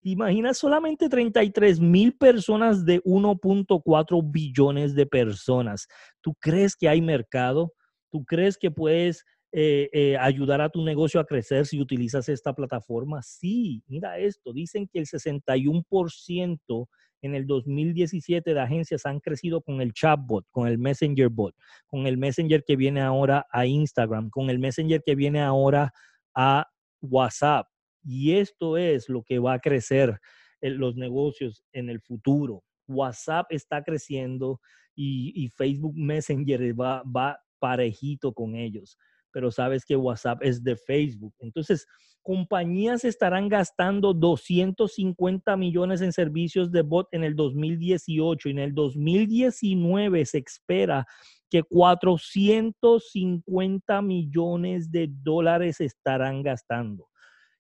Imaginas 0.03 0.59
solamente 0.59 1.09
33 1.09 1.81
mil 1.81 2.17
personas 2.17 2.85
de 2.85 3.03
1.4 3.03 4.23
billones 4.31 4.95
de 4.95 5.07
personas. 5.07 5.89
¿Tú 6.21 6.35
crees 6.41 6.77
que 6.77 6.89
hay 6.89 7.01
mercado? 7.01 7.73
¿Tú 8.11 8.25
crees 8.25 8.57
que 8.57 8.71
puedes 8.71 9.25
eh, 9.53 9.89
eh, 9.93 10.17
ayudar 10.19 10.61
a 10.61 10.69
tu 10.69 10.85
negocio 10.85 11.19
a 11.21 11.25
crecer 11.25 11.67
si 11.67 11.81
utilizas 11.81 12.29
esta 12.29 12.55
plataforma? 12.55 13.23
Sí, 13.23 13.83
mira 13.87 14.19
esto. 14.19 14.53
Dicen 14.53 14.89
que 14.89 15.01
el 15.01 15.07
61% 15.07 16.89
en 17.23 17.35
el 17.35 17.47
2017 17.47 18.55
de 18.55 18.61
agencias 18.61 19.07
han 19.07 19.21
crecido 19.21 19.61
con 19.61 19.81
el 19.81 19.93
chatbot, 19.93 20.47
con 20.51 20.69
el 20.69 20.79
messenger 20.79 21.29
bot, 21.29 21.55
con 21.87 22.07
el 22.07 22.17
messenger 22.17 22.65
que 22.65 22.77
viene 22.77 23.01
ahora 23.01 23.47
a 23.51 23.67
Instagram, 23.67 24.31
con 24.31 24.51
el 24.51 24.59
messenger 24.59 25.03
que 25.05 25.15
viene 25.15 25.41
ahora 25.41 25.93
a 26.35 26.67
WhatsApp. 27.01 27.67
Y 28.07 28.37
esto 28.37 28.77
es 28.77 29.09
lo 29.09 29.23
que 29.23 29.41
va 29.41 29.55
a 29.55 29.59
crecer 29.59 30.21
los 30.61 30.95
negocios 30.97 31.65
en 31.73 31.91
el 31.91 32.01
futuro. 32.01 32.63
WhatsApp 32.87 33.47
está 33.51 33.83
creciendo 33.83 34.61
y, 34.95 35.49
Facebook 35.57 35.97
Messenger 35.97 36.81
va, 36.81 37.03
va 37.05 37.37
parejito 37.59 38.33
con 38.33 38.55
ellos. 38.55 38.97
Pero 39.33 39.51
sabes 39.51 39.85
que 39.85 39.97
WhatsApp 39.97 40.41
es 40.43 40.63
de 40.63 40.77
Facebook. 40.77 41.35
Entonces, 41.41 41.89
compañías 42.23 43.05
estarán 43.05 43.49
gastando 43.49 44.15
250 44.15 45.57
millones 45.57 46.01
en 46.01 46.13
servicios 46.13 46.71
de 46.73 46.83
bot 46.83 47.09
en 47.13 47.25
el 47.25 47.37
2018 47.37 48.49
y 48.49 48.53
en 48.53 48.59
el 48.59 48.75
2019 48.75 50.25
se 50.25 50.39
espera 50.39 51.07
que 51.51 51.63
450 51.63 54.03
millones 54.03 54.91
de 54.91 55.09
dólares 55.11 55.81
estarán 55.81 56.43
gastando. 56.43 57.09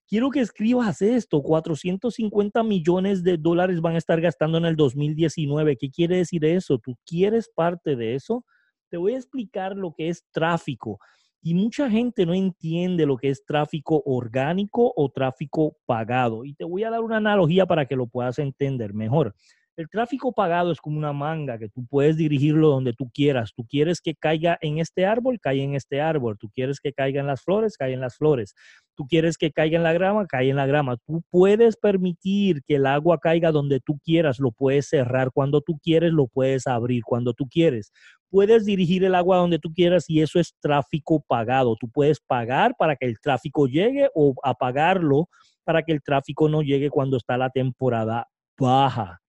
Quiero 0.08 0.30
que 0.30 0.40
escribas 0.40 1.02
esto, 1.02 1.42
450 1.42 2.62
millones 2.62 3.24
de 3.24 3.36
dólares 3.36 3.80
van 3.80 3.96
a 3.96 3.98
estar 3.98 4.20
gastando 4.20 4.56
en 4.56 4.64
el 4.64 4.76
2019. 4.76 5.76
¿Qué 5.76 5.90
quiere 5.90 6.18
decir 6.18 6.44
eso? 6.44 6.78
¿Tú 6.78 6.94
quieres 7.04 7.50
parte 7.52 7.96
de 7.96 8.14
eso? 8.14 8.44
Te 8.88 8.98
voy 8.98 9.14
a 9.14 9.16
explicar 9.16 9.76
lo 9.76 9.92
que 9.96 10.08
es 10.08 10.24
tráfico. 10.30 11.00
Y 11.42 11.54
mucha 11.54 11.90
gente 11.90 12.24
no 12.24 12.34
entiende 12.34 13.04
lo 13.04 13.16
que 13.16 13.30
es 13.30 13.44
tráfico 13.44 14.00
orgánico 14.06 14.92
o 14.94 15.10
tráfico 15.10 15.76
pagado. 15.86 16.44
Y 16.44 16.54
te 16.54 16.64
voy 16.64 16.84
a 16.84 16.90
dar 16.90 17.00
una 17.00 17.16
analogía 17.16 17.66
para 17.66 17.86
que 17.86 17.96
lo 17.96 18.06
puedas 18.06 18.38
entender 18.38 18.94
mejor. 18.94 19.34
El 19.76 19.90
tráfico 19.90 20.32
pagado 20.32 20.72
es 20.72 20.80
como 20.80 20.96
una 20.96 21.12
manga 21.12 21.58
que 21.58 21.68
tú 21.68 21.84
puedes 21.86 22.16
dirigirlo 22.16 22.70
donde 22.70 22.94
tú 22.94 23.10
quieras. 23.12 23.52
Tú 23.54 23.66
quieres 23.68 24.00
que 24.00 24.14
caiga 24.14 24.56
en 24.62 24.78
este 24.78 25.04
árbol, 25.04 25.38
cae 25.38 25.62
en 25.62 25.74
este 25.74 26.00
árbol. 26.00 26.38
Tú 26.38 26.48
quieres 26.48 26.80
que 26.80 26.94
caiga 26.94 27.20
en 27.20 27.26
las 27.26 27.42
flores, 27.42 27.76
cae 27.76 27.92
en 27.92 28.00
las 28.00 28.16
flores. 28.16 28.54
Tú 28.94 29.06
quieres 29.06 29.36
que 29.36 29.52
caiga 29.52 29.76
en 29.76 29.82
la 29.82 29.92
grama, 29.92 30.26
cae 30.26 30.48
en 30.48 30.56
la 30.56 30.64
grama. 30.64 30.96
Tú 31.06 31.22
puedes 31.28 31.76
permitir 31.76 32.62
que 32.66 32.76
el 32.76 32.86
agua 32.86 33.18
caiga 33.18 33.52
donde 33.52 33.80
tú 33.80 33.98
quieras. 34.02 34.40
Lo 34.40 34.50
puedes 34.50 34.88
cerrar 34.88 35.30
cuando 35.30 35.60
tú 35.60 35.78
quieres, 35.82 36.10
lo 36.10 36.26
puedes 36.26 36.66
abrir 36.66 37.02
cuando 37.04 37.34
tú 37.34 37.46
quieres. 37.46 37.92
Puedes 38.30 38.64
dirigir 38.64 39.04
el 39.04 39.14
agua 39.14 39.36
donde 39.36 39.58
tú 39.58 39.74
quieras 39.74 40.08
y 40.08 40.22
eso 40.22 40.40
es 40.40 40.54
tráfico 40.58 41.22
pagado. 41.28 41.76
Tú 41.78 41.90
puedes 41.90 42.18
pagar 42.18 42.74
para 42.78 42.96
que 42.96 43.04
el 43.04 43.20
tráfico 43.20 43.66
llegue 43.66 44.08
o 44.14 44.32
apagarlo 44.42 45.28
para 45.64 45.82
que 45.82 45.92
el 45.92 46.02
tráfico 46.02 46.48
no 46.48 46.62
llegue 46.62 46.88
cuando 46.88 47.18
está 47.18 47.36
la 47.36 47.50
temporada 47.50 48.26
baja. 48.58 49.20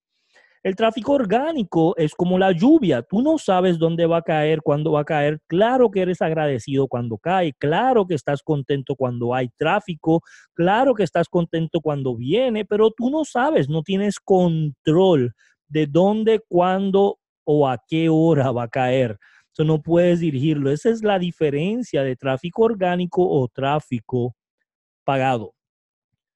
El 0.67 0.75
tráfico 0.75 1.13
orgánico 1.13 1.95
es 1.95 2.13
como 2.13 2.37
la 2.37 2.51
lluvia. 2.51 3.01
Tú 3.01 3.21
no 3.21 3.37
sabes 3.37 3.79
dónde 3.79 4.05
va 4.05 4.17
a 4.17 4.21
caer, 4.21 4.61
cuándo 4.61 4.91
va 4.91 4.99
a 4.99 5.05
caer. 5.05 5.39
Claro 5.47 5.89
que 5.89 6.01
eres 6.01 6.21
agradecido 6.21 6.89
cuando 6.89 7.17
cae. 7.17 7.53
Claro 7.53 8.05
que 8.05 8.15
estás 8.15 8.43
contento 8.43 8.97
cuando 8.97 9.33
hay 9.33 9.47
tráfico. 9.55 10.23
Claro 10.53 10.93
que 10.93 11.03
estás 11.03 11.29
contento 11.29 11.79
cuando 11.79 12.17
viene, 12.17 12.65
pero 12.65 12.91
tú 12.91 13.09
no 13.09 13.23
sabes, 13.23 13.69
no 13.69 13.81
tienes 13.81 14.19
control 14.19 15.33
de 15.69 15.87
dónde, 15.87 16.41
cuándo 16.49 17.17
o 17.45 17.69
a 17.69 17.81
qué 17.87 18.09
hora 18.09 18.51
va 18.51 18.63
a 18.63 18.67
caer. 18.67 19.17
Eso 19.53 19.63
no 19.63 19.81
puedes 19.81 20.19
dirigirlo. 20.19 20.69
Esa 20.69 20.89
es 20.89 21.01
la 21.01 21.17
diferencia 21.17 22.03
de 22.03 22.17
tráfico 22.17 22.63
orgánico 22.63 23.25
o 23.25 23.47
tráfico 23.47 24.35
pagado. 25.05 25.53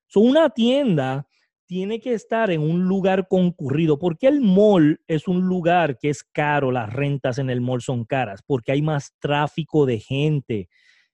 So, 0.07 0.21
una 0.21 0.49
tienda 0.49 1.27
tiene 1.71 2.01
que 2.01 2.13
estar 2.13 2.51
en 2.51 2.59
un 2.59 2.83
lugar 2.83 3.29
concurrido. 3.29 3.97
porque 3.97 4.27
el 4.27 4.41
mall 4.41 4.99
es 5.07 5.29
un 5.29 5.47
lugar 5.47 5.97
que 5.97 6.09
es 6.09 6.21
caro? 6.21 6.69
Las 6.69 6.91
rentas 6.91 7.37
en 7.37 7.49
el 7.49 7.61
mall 7.61 7.81
son 7.81 8.03
caras, 8.03 8.41
porque 8.45 8.73
hay 8.73 8.81
más 8.81 9.13
tráfico 9.21 9.85
de 9.85 9.99
gente. 9.99 10.67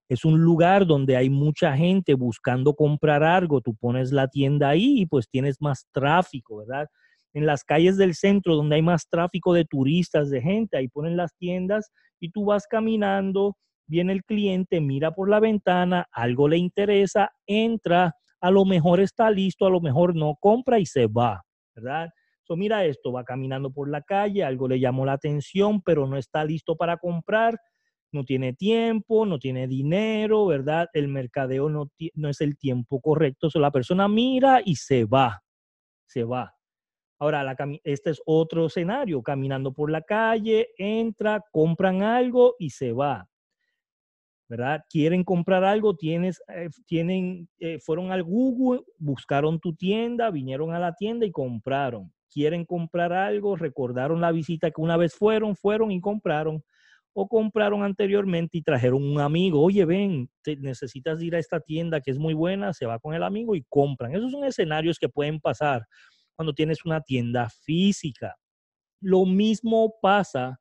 Es 0.09 0.25
un 0.25 0.39
lugar 0.41 0.87
donde 0.87 1.15
hay 1.15 1.29
mucha 1.29 1.77
gente 1.77 2.15
buscando 2.15 2.73
comprar 2.73 3.23
algo. 3.23 3.61
Tú 3.61 3.75
pones 3.75 4.11
la 4.11 4.29
tienda 4.29 4.69
ahí 4.69 5.01
y 5.01 5.05
pues 5.05 5.29
tienes 5.29 5.61
más 5.61 5.85
tráfico, 5.91 6.57
¿verdad? 6.57 6.87
En 7.35 7.45
las 7.45 7.63
calles 7.63 7.95
del 7.95 8.15
centro 8.15 8.55
donde 8.55 8.77
hay 8.77 8.81
más 8.81 9.07
tráfico 9.07 9.53
de 9.53 9.63
turistas, 9.63 10.31
de 10.31 10.41
gente, 10.41 10.75
ahí 10.77 10.87
ponen 10.87 11.17
las 11.17 11.35
tiendas 11.35 11.91
y 12.19 12.31
tú 12.31 12.45
vas 12.45 12.65
caminando, 12.65 13.57
viene 13.85 14.11
el 14.11 14.23
cliente, 14.23 14.81
mira 14.81 15.11
por 15.11 15.29
la 15.29 15.39
ventana, 15.39 16.07
algo 16.11 16.47
le 16.47 16.57
interesa, 16.57 17.29
entra, 17.45 18.15
a 18.41 18.51
lo 18.51 18.65
mejor 18.65 18.99
está 18.99 19.29
listo, 19.31 19.65
a 19.65 19.69
lo 19.69 19.81
mejor 19.81 20.15
no, 20.15 20.35
compra 20.39 20.79
y 20.79 20.85
se 20.85 21.07
va, 21.07 21.43
¿verdad? 21.75 22.09
So, 22.43 22.55
mira 22.55 22.85
esto, 22.85 23.11
va 23.11 23.23
caminando 23.23 23.71
por 23.71 23.89
la 23.89 24.01
calle, 24.01 24.43
algo 24.43 24.67
le 24.67 24.79
llamó 24.79 25.05
la 25.05 25.13
atención, 25.13 25.81
pero 25.81 26.07
no 26.07 26.17
está 26.17 26.45
listo 26.45 26.75
para 26.77 26.97
comprar, 26.97 27.59
no 28.13 28.23
tiene 28.23 28.53
tiempo, 28.53 29.25
no 29.25 29.37
tiene 29.37 29.67
dinero, 29.67 30.45
¿verdad? 30.45 30.87
El 30.93 31.09
mercadeo 31.09 31.67
no, 31.69 31.89
no 32.13 32.29
es 32.29 32.39
el 32.39 32.57
tiempo 32.57 33.01
correcto. 33.01 33.49
So, 33.49 33.59
la 33.59 33.71
persona 33.71 34.07
mira 34.07 34.61
y 34.63 34.75
se 34.75 35.03
va, 35.03 35.41
se 36.05 36.23
va. 36.23 36.53
Ahora, 37.19 37.55
este 37.83 38.11
es 38.11 38.21
otro 38.25 38.67
escenario, 38.67 39.23
caminando 39.23 39.73
por 39.73 39.89
la 39.89 40.01
calle, 40.01 40.69
entra, 40.77 41.43
compran 41.51 42.03
algo 42.03 42.55
y 42.59 42.69
se 42.69 42.93
va. 42.93 43.27
¿Verdad? 44.47 44.83
Quieren 44.89 45.23
comprar 45.23 45.63
algo, 45.63 45.95
tienes, 45.95 46.41
eh, 46.55 46.69
tienen, 46.85 47.49
eh, 47.59 47.79
fueron 47.79 48.11
al 48.11 48.23
Google, 48.23 48.81
buscaron 48.97 49.59
tu 49.59 49.73
tienda, 49.75 50.31
vinieron 50.31 50.73
a 50.73 50.79
la 50.79 50.93
tienda 50.93 51.25
y 51.25 51.31
compraron. 51.31 52.11
Quieren 52.31 52.65
comprar 52.65 53.13
algo, 53.13 53.55
recordaron 53.55 54.21
la 54.21 54.31
visita 54.31 54.71
que 54.71 54.81
una 54.81 54.97
vez 54.97 55.15
fueron, 55.15 55.55
fueron 55.55 55.91
y 55.91 55.99
compraron. 55.99 56.63
O 57.13 57.27
compraron 57.27 57.83
anteriormente 57.83 58.59
y 58.59 58.61
trajeron 58.61 59.03
un 59.03 59.19
amigo. 59.19 59.61
Oye, 59.61 59.85
ven, 59.85 60.29
necesitas 60.59 61.21
ir 61.23 61.35
a 61.35 61.39
esta 61.39 61.59
tienda 61.59 61.99
que 61.99 62.11
es 62.11 62.19
muy 62.19 62.35
buena, 62.35 62.73
se 62.73 62.85
va 62.85 62.99
con 62.99 63.15
el 63.15 63.23
amigo 63.23 63.55
y 63.55 63.65
compran. 63.69 64.13
Esos 64.13 64.31
son 64.31 64.45
escenarios 64.45 64.99
que 64.99 65.09
pueden 65.09 65.39
pasar 65.39 65.87
cuando 66.35 66.53
tienes 66.53 66.85
una 66.85 67.01
tienda 67.01 67.49
física. 67.49 68.35
Lo 69.01 69.25
mismo 69.25 69.95
pasa 69.99 70.59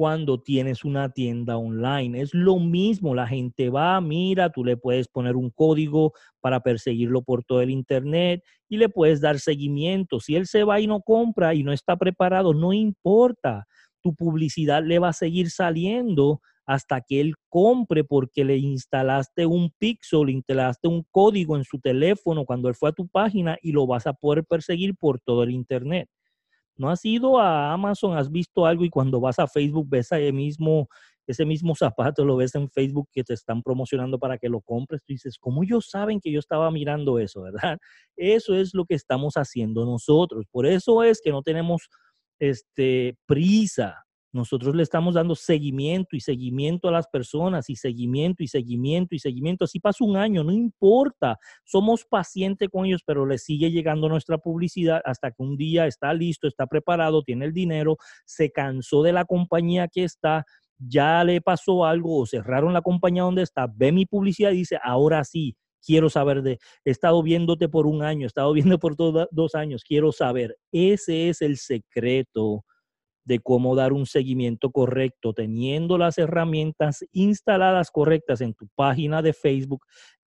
cuando 0.00 0.40
tienes 0.40 0.82
una 0.82 1.10
tienda 1.10 1.58
online. 1.58 2.22
Es 2.22 2.32
lo 2.32 2.58
mismo, 2.58 3.14
la 3.14 3.26
gente 3.26 3.68
va, 3.68 4.00
mira, 4.00 4.48
tú 4.48 4.64
le 4.64 4.78
puedes 4.78 5.08
poner 5.08 5.36
un 5.36 5.50
código 5.50 6.14
para 6.40 6.60
perseguirlo 6.60 7.20
por 7.20 7.44
todo 7.44 7.60
el 7.60 7.68
Internet 7.68 8.42
y 8.66 8.78
le 8.78 8.88
puedes 8.88 9.20
dar 9.20 9.38
seguimiento. 9.40 10.18
Si 10.18 10.36
él 10.36 10.46
se 10.46 10.64
va 10.64 10.80
y 10.80 10.86
no 10.86 11.02
compra 11.02 11.54
y 11.54 11.62
no 11.62 11.70
está 11.70 11.98
preparado, 11.98 12.54
no 12.54 12.72
importa, 12.72 13.66
tu 14.00 14.14
publicidad 14.14 14.82
le 14.82 14.98
va 14.98 15.08
a 15.08 15.12
seguir 15.12 15.50
saliendo 15.50 16.40
hasta 16.64 17.02
que 17.02 17.20
él 17.20 17.34
compre 17.50 18.02
porque 18.02 18.42
le 18.42 18.56
instalaste 18.56 19.44
un 19.44 19.70
pixel, 19.76 20.24
le 20.24 20.32
instalaste 20.32 20.88
un 20.88 21.04
código 21.10 21.58
en 21.58 21.64
su 21.64 21.78
teléfono 21.78 22.46
cuando 22.46 22.70
él 22.70 22.74
fue 22.74 22.88
a 22.88 22.92
tu 22.92 23.06
página 23.06 23.58
y 23.60 23.72
lo 23.72 23.86
vas 23.86 24.06
a 24.06 24.14
poder 24.14 24.46
perseguir 24.46 24.94
por 24.96 25.20
todo 25.20 25.42
el 25.42 25.50
Internet. 25.50 26.08
No 26.80 26.88
has 26.88 27.04
ido 27.04 27.38
a 27.38 27.74
Amazon, 27.74 28.16
has 28.16 28.30
visto 28.30 28.64
algo 28.64 28.86
y 28.86 28.88
cuando 28.88 29.20
vas 29.20 29.38
a 29.38 29.46
Facebook 29.46 29.86
ves 29.86 30.10
ese 30.12 30.32
mismo, 30.32 30.88
ese 31.26 31.44
mismo 31.44 31.74
zapato, 31.74 32.24
lo 32.24 32.36
ves 32.36 32.54
en 32.54 32.70
Facebook 32.70 33.06
que 33.12 33.22
te 33.22 33.34
están 33.34 33.62
promocionando 33.62 34.18
para 34.18 34.38
que 34.38 34.48
lo 34.48 34.62
compres. 34.62 35.02
Tú 35.04 35.12
dices, 35.12 35.36
¿cómo 35.38 35.62
ellos 35.62 35.90
saben 35.90 36.20
que 36.20 36.32
yo 36.32 36.38
estaba 36.38 36.70
mirando 36.70 37.18
eso, 37.18 37.42
verdad? 37.42 37.78
Eso 38.16 38.54
es 38.54 38.72
lo 38.72 38.86
que 38.86 38.94
estamos 38.94 39.34
haciendo 39.34 39.84
nosotros. 39.84 40.46
Por 40.50 40.66
eso 40.66 41.02
es 41.02 41.20
que 41.22 41.30
no 41.30 41.42
tenemos 41.42 41.90
este, 42.38 43.14
prisa 43.26 44.06
nosotros 44.32 44.76
le 44.76 44.82
estamos 44.82 45.14
dando 45.14 45.34
seguimiento 45.34 46.14
y 46.14 46.20
seguimiento 46.20 46.88
a 46.88 46.92
las 46.92 47.08
personas 47.08 47.68
y 47.68 47.76
seguimiento 47.76 48.42
y 48.42 48.48
seguimiento 48.48 49.14
y 49.14 49.18
seguimiento. 49.18 49.64
Así 49.64 49.80
pasa 49.80 50.04
un 50.04 50.16
año, 50.16 50.44
no 50.44 50.52
importa. 50.52 51.38
Somos 51.64 52.04
pacientes 52.04 52.68
con 52.68 52.86
ellos, 52.86 53.02
pero 53.04 53.26
les 53.26 53.42
sigue 53.44 53.70
llegando 53.70 54.08
nuestra 54.08 54.38
publicidad 54.38 55.00
hasta 55.04 55.30
que 55.30 55.42
un 55.42 55.56
día 55.56 55.86
está 55.86 56.14
listo, 56.14 56.46
está 56.46 56.66
preparado, 56.66 57.22
tiene 57.22 57.46
el 57.46 57.52
dinero, 57.52 57.96
se 58.24 58.50
cansó 58.50 59.02
de 59.02 59.12
la 59.12 59.24
compañía 59.24 59.88
que 59.88 60.04
está, 60.04 60.44
ya 60.78 61.24
le 61.24 61.40
pasó 61.40 61.84
algo 61.84 62.18
o 62.18 62.26
cerraron 62.26 62.72
la 62.72 62.82
compañía 62.82 63.22
donde 63.22 63.42
está, 63.42 63.66
ve 63.74 63.92
mi 63.92 64.06
publicidad 64.06 64.52
y 64.52 64.58
dice, 64.58 64.78
ahora 64.82 65.24
sí, 65.24 65.56
quiero 65.84 66.08
saber 66.08 66.42
de, 66.42 66.58
he 66.84 66.90
estado 66.90 67.22
viéndote 67.22 67.68
por 67.68 67.86
un 67.86 68.02
año, 68.02 68.24
he 68.24 68.26
estado 68.26 68.52
viendo 68.52 68.78
por 68.78 68.96
dos 68.96 69.54
años, 69.54 69.82
quiero 69.84 70.12
saber. 70.12 70.56
Ese 70.72 71.28
es 71.28 71.42
el 71.42 71.56
secreto 71.56 72.64
de 73.24 73.38
cómo 73.40 73.74
dar 73.74 73.92
un 73.92 74.06
seguimiento 74.06 74.70
correcto, 74.70 75.32
teniendo 75.32 75.98
las 75.98 76.18
herramientas 76.18 77.04
instaladas 77.12 77.90
correctas 77.90 78.40
en 78.40 78.54
tu 78.54 78.68
página 78.74 79.22
de 79.22 79.32
Facebook, 79.32 79.84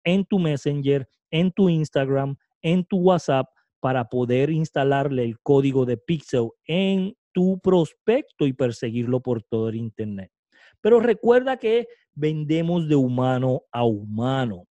en 0.04 0.26
tu 0.26 0.40
Messenger, 0.40 1.08
en 1.32 1.52
tu 1.52 1.70
Instagram, 1.70 2.36
en 2.62 2.84
tu 2.86 2.98
WhatsApp, 2.98 3.48
para 3.80 4.06
poder 4.10 4.50
instalarle 4.50 5.24
el 5.24 5.40
código 5.40 5.86
de 5.86 5.98
Pixel 5.98 6.50
en 6.66 7.16
tu 7.32 7.60
prospecto 7.60 8.46
y 8.46 8.54
perseguirlo 8.54 9.22
por 9.22 9.44
todo 9.44 9.70
el 9.70 9.76
Internet. 9.76 10.32
Pero 10.82 11.00
recuerda 11.00 11.58
que 11.58 11.88
vendemos 12.14 12.88
de 12.88 12.96
humano 12.96 13.64
a 13.72 13.86
humano. 13.86 14.66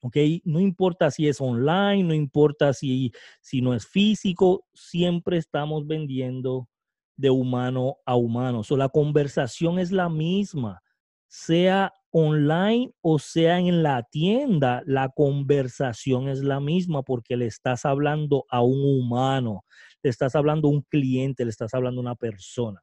¿ok? 0.00 0.16
No 0.44 0.60
importa 0.60 1.10
si 1.10 1.28
es 1.28 1.40
online, 1.40 2.04
no 2.04 2.14
importa 2.14 2.72
si, 2.72 3.12
si 3.40 3.60
no 3.60 3.74
es 3.74 3.86
físico, 3.86 4.64
siempre 4.74 5.38
estamos 5.38 5.86
vendiendo 5.86 6.68
de 7.16 7.30
humano 7.30 7.96
a 8.04 8.16
humano. 8.16 8.62
So, 8.62 8.76
la 8.76 8.88
conversación 8.88 9.78
es 9.78 9.92
la 9.92 10.08
misma, 10.08 10.82
sea 11.28 11.92
online 12.10 12.92
o 13.02 13.18
sea 13.18 13.58
en 13.58 13.82
la 13.82 14.02
tienda, 14.04 14.82
la 14.86 15.10
conversación 15.10 16.28
es 16.28 16.40
la 16.42 16.60
misma 16.60 17.02
porque 17.02 17.36
le 17.36 17.46
estás 17.46 17.84
hablando 17.84 18.44
a 18.48 18.62
un 18.62 18.80
humano, 18.82 19.64
le 20.02 20.10
estás 20.10 20.34
hablando 20.34 20.68
a 20.68 20.70
un 20.70 20.82
cliente, 20.82 21.44
le 21.44 21.50
estás 21.50 21.74
hablando 21.74 22.00
a 22.00 22.02
una 22.02 22.14
persona. 22.14 22.80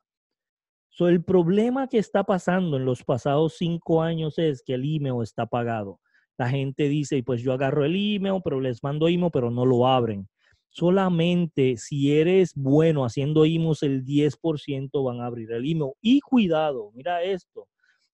So, 0.90 1.08
el 1.08 1.24
problema 1.24 1.88
que 1.88 1.98
está 1.98 2.24
pasando 2.24 2.78
en 2.78 2.86
los 2.86 3.04
pasados 3.04 3.56
cinco 3.58 4.04
años 4.04 4.38
es 4.38 4.62
que 4.64 4.76
el 4.76 4.84
email 4.84 5.24
está 5.24 5.48
pagado. 5.48 6.00
La 6.38 6.50
gente 6.50 6.88
dice, 6.88 7.24
pues 7.24 7.42
yo 7.42 7.54
agarro 7.54 7.86
el 7.86 7.96
email, 7.96 8.42
pero 8.44 8.60
les 8.60 8.84
mando 8.84 9.08
email, 9.08 9.32
pero 9.32 9.50
no 9.50 9.66
lo 9.66 9.88
abren 9.88 10.28
solamente 10.74 11.78
si 11.78 12.12
eres 12.12 12.54
bueno 12.56 13.06
haciendo 13.06 13.46
emails, 13.46 13.84
el 13.84 14.04
10% 14.04 15.02
van 15.04 15.22
a 15.22 15.28
abrir 15.28 15.52
el 15.52 15.70
email. 15.70 15.92
Y 16.02 16.20
cuidado, 16.20 16.92
mira 16.96 17.22
esto. 17.24 17.68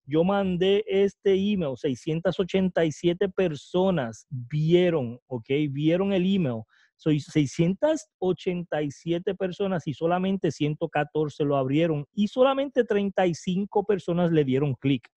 Yo 0.05 0.23
mandé 0.23 0.84
este 0.88 1.34
email, 1.36 1.75
687 1.77 3.29
personas 3.29 4.25
vieron, 4.29 5.19
¿ok? 5.27 5.47
Vieron 5.69 6.13
el 6.13 6.36
email. 6.36 6.63
Soy 6.97 7.19
687 7.21 9.36
personas 9.36 9.88
y 9.88 9.93
solamente 9.93 10.51
114 10.51 11.45
lo 11.45 11.55
abrieron 11.55 12.05
y 12.13 12.27
solamente 12.27 12.84
35 12.84 13.86
personas 13.86 14.31
le 14.31 14.43
dieron 14.43 14.75
clic 14.75 15.07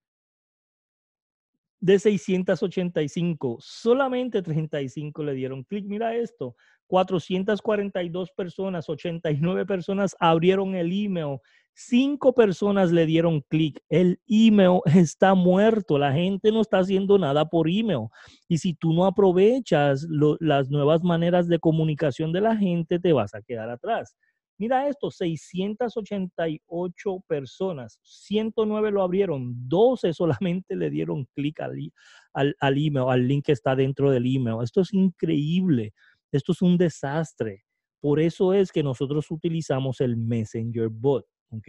de 1.83 1.99
685, 1.99 3.59
solamente 3.61 4.41
35 4.41 5.25
le 5.25 5.35
dieron 5.35 5.65
clic. 5.65 5.85
Mira 5.85 6.15
esto, 6.15 6.55
442 6.87 8.31
personas, 8.37 8.89
89 8.89 9.67
personas 9.67 10.15
abrieron 10.21 10.75
el 10.75 10.93
email, 10.93 11.39
5 11.75 12.35
personas 12.35 12.93
le 12.93 13.07
dieron 13.07 13.41
clic. 13.49 13.81
El 13.89 14.21
email 14.27 14.81
está 14.95 15.35
muerto, 15.35 15.99
la 15.99 16.13
gente 16.13 16.53
no 16.53 16.61
está 16.61 16.79
haciendo 16.79 17.19
nada 17.19 17.47
por 17.47 17.69
email. 17.69 18.09
Y 18.49 18.59
si 18.59 18.75
tú 18.75 18.93
no 18.93 19.07
aprovechas 19.07 20.07
las 20.41 20.71
nuevas 20.71 21.03
maneras 21.03 21.49
de 21.49 21.59
comunicación 21.59 22.33
de 22.33 22.41
la 22.41 22.57
gente, 22.57 22.99
te 22.99 23.13
vas 23.13 23.35
a 23.35 23.43
quedar 23.43 23.71
atrás. 23.71 24.17
Mira 24.59 24.87
esto, 24.87 25.11
688 25.11 27.25
personas, 27.27 27.99
109 28.03 28.93
lo 28.93 29.03
abrieron, 29.03 29.55
12 29.69 30.13
solamente 30.13 30.77
le 30.77 30.89
dieron 30.89 31.27
clic 31.35 31.59
al, 31.61 31.77
al, 32.33 32.55
al, 32.61 32.79
email, 32.79 33.07
al 33.09 33.27
link 33.27 33.47
que 33.47 33.53
está 33.53 33.75
dentro 33.75 34.13
del 34.13 34.25
email. 34.25 34.59
Esto 34.63 34.83
es 34.83 34.93
increíble, 34.93 35.93
esto 36.33 36.53
es 36.53 36.63
un 36.63 36.77
desastre. 36.77 37.65
Por 38.01 38.19
eso 38.19 38.53
es 38.53 38.73
que 38.73 38.83
nosotros 38.83 39.31
utilizamos 39.31 40.01
el 40.01 40.17
Messenger 40.17 40.89
Bot, 40.89 41.25
¿ok? 41.51 41.69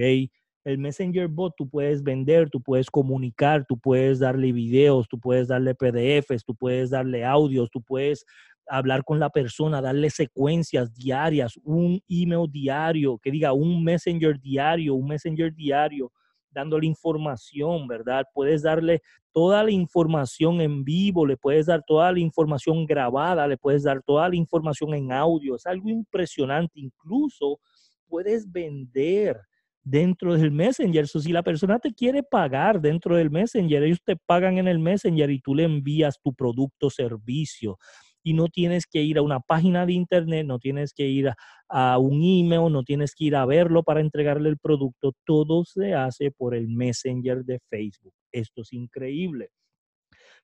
El 0.65 0.77
Messenger 0.77 1.27
Bot 1.27 1.53
tú 1.57 1.69
puedes 1.69 2.01
vender, 2.01 2.49
tú 2.49 2.61
puedes 2.61 2.89
comunicar, 2.89 3.65
tú 3.67 3.77
puedes 3.77 4.19
darle 4.19 4.51
videos, 4.53 5.07
tú 5.09 5.19
puedes 5.19 5.49
darle 5.49 5.75
PDFs, 5.75 6.45
tú 6.45 6.55
puedes 6.55 6.89
darle 6.89 7.25
audios, 7.25 7.69
tú 7.69 7.81
puedes 7.83 8.25
hablar 8.67 9.03
con 9.03 9.19
la 9.19 9.29
persona, 9.29 9.81
darle 9.81 10.09
secuencias 10.09 10.93
diarias, 10.93 11.59
un 11.63 11.99
email 12.07 12.49
diario, 12.49 13.19
que 13.21 13.29
diga 13.29 13.51
un 13.51 13.83
messenger 13.83 14.39
diario, 14.39 14.95
un 14.95 15.07
messenger 15.07 15.53
diario, 15.53 16.11
dándole 16.53 16.85
información, 16.85 17.87
¿verdad? 17.87 18.25
Puedes 18.33 18.61
darle 18.61 19.01
toda 19.31 19.63
la 19.63 19.71
información 19.71 20.61
en 20.61 20.83
vivo, 20.83 21.25
le 21.25 21.37
puedes 21.37 21.65
dar 21.65 21.83
toda 21.85 22.11
la 22.11 22.19
información 22.19 22.85
grabada, 22.85 23.47
le 23.47 23.57
puedes 23.57 23.83
dar 23.83 24.01
toda 24.03 24.29
la 24.29 24.35
información 24.35 24.93
en 24.93 25.11
audio, 25.11 25.55
es 25.55 25.65
algo 25.65 25.89
impresionante, 25.89 26.79
incluso 26.79 27.59
puedes 28.07 28.51
vender 28.51 29.39
dentro 29.83 30.35
del 30.35 30.51
Messenger. 30.51 31.07
si 31.07 31.31
la 31.31 31.43
persona 31.43 31.79
te 31.79 31.93
quiere 31.93 32.23
pagar 32.23 32.79
dentro 32.79 33.17
del 33.17 33.29
Messenger, 33.29 33.83
ellos 33.83 34.01
te 34.03 34.15
pagan 34.15 34.57
en 34.57 34.67
el 34.67 34.79
Messenger 34.79 35.29
y 35.29 35.39
tú 35.39 35.55
le 35.55 35.63
envías 35.63 36.19
tu 36.21 36.33
producto 36.33 36.87
o 36.87 36.89
servicio 36.89 37.77
y 38.23 38.33
no 38.33 38.47
tienes 38.47 38.87
que 38.87 39.03
ir 39.03 39.17
a 39.17 39.21
una 39.21 39.41
página 39.41 39.85
de 39.85 39.93
internet, 39.93 40.45
no 40.47 40.57
tienes 40.57 40.93
que 40.93 41.07
ir 41.07 41.31
a, 41.69 41.97
un 41.97 42.23
email, 42.23 42.71
no 42.71 42.83
tienes 42.83 43.13
que 43.13 43.25
ir 43.25 43.35
a 43.35 43.45
verlo 43.45 43.83
para 43.83 43.99
entregarle 43.99 44.49
el 44.49 44.57
producto. 44.57 45.13
Todo 45.25 45.65
se 45.65 45.93
hace 45.93 46.31
por 46.31 46.55
el 46.55 46.69
Messenger 46.69 47.43
de 47.43 47.59
Facebook. 47.69 48.13
Esto 48.31 48.61
es 48.61 48.71
increíble. 48.73 49.49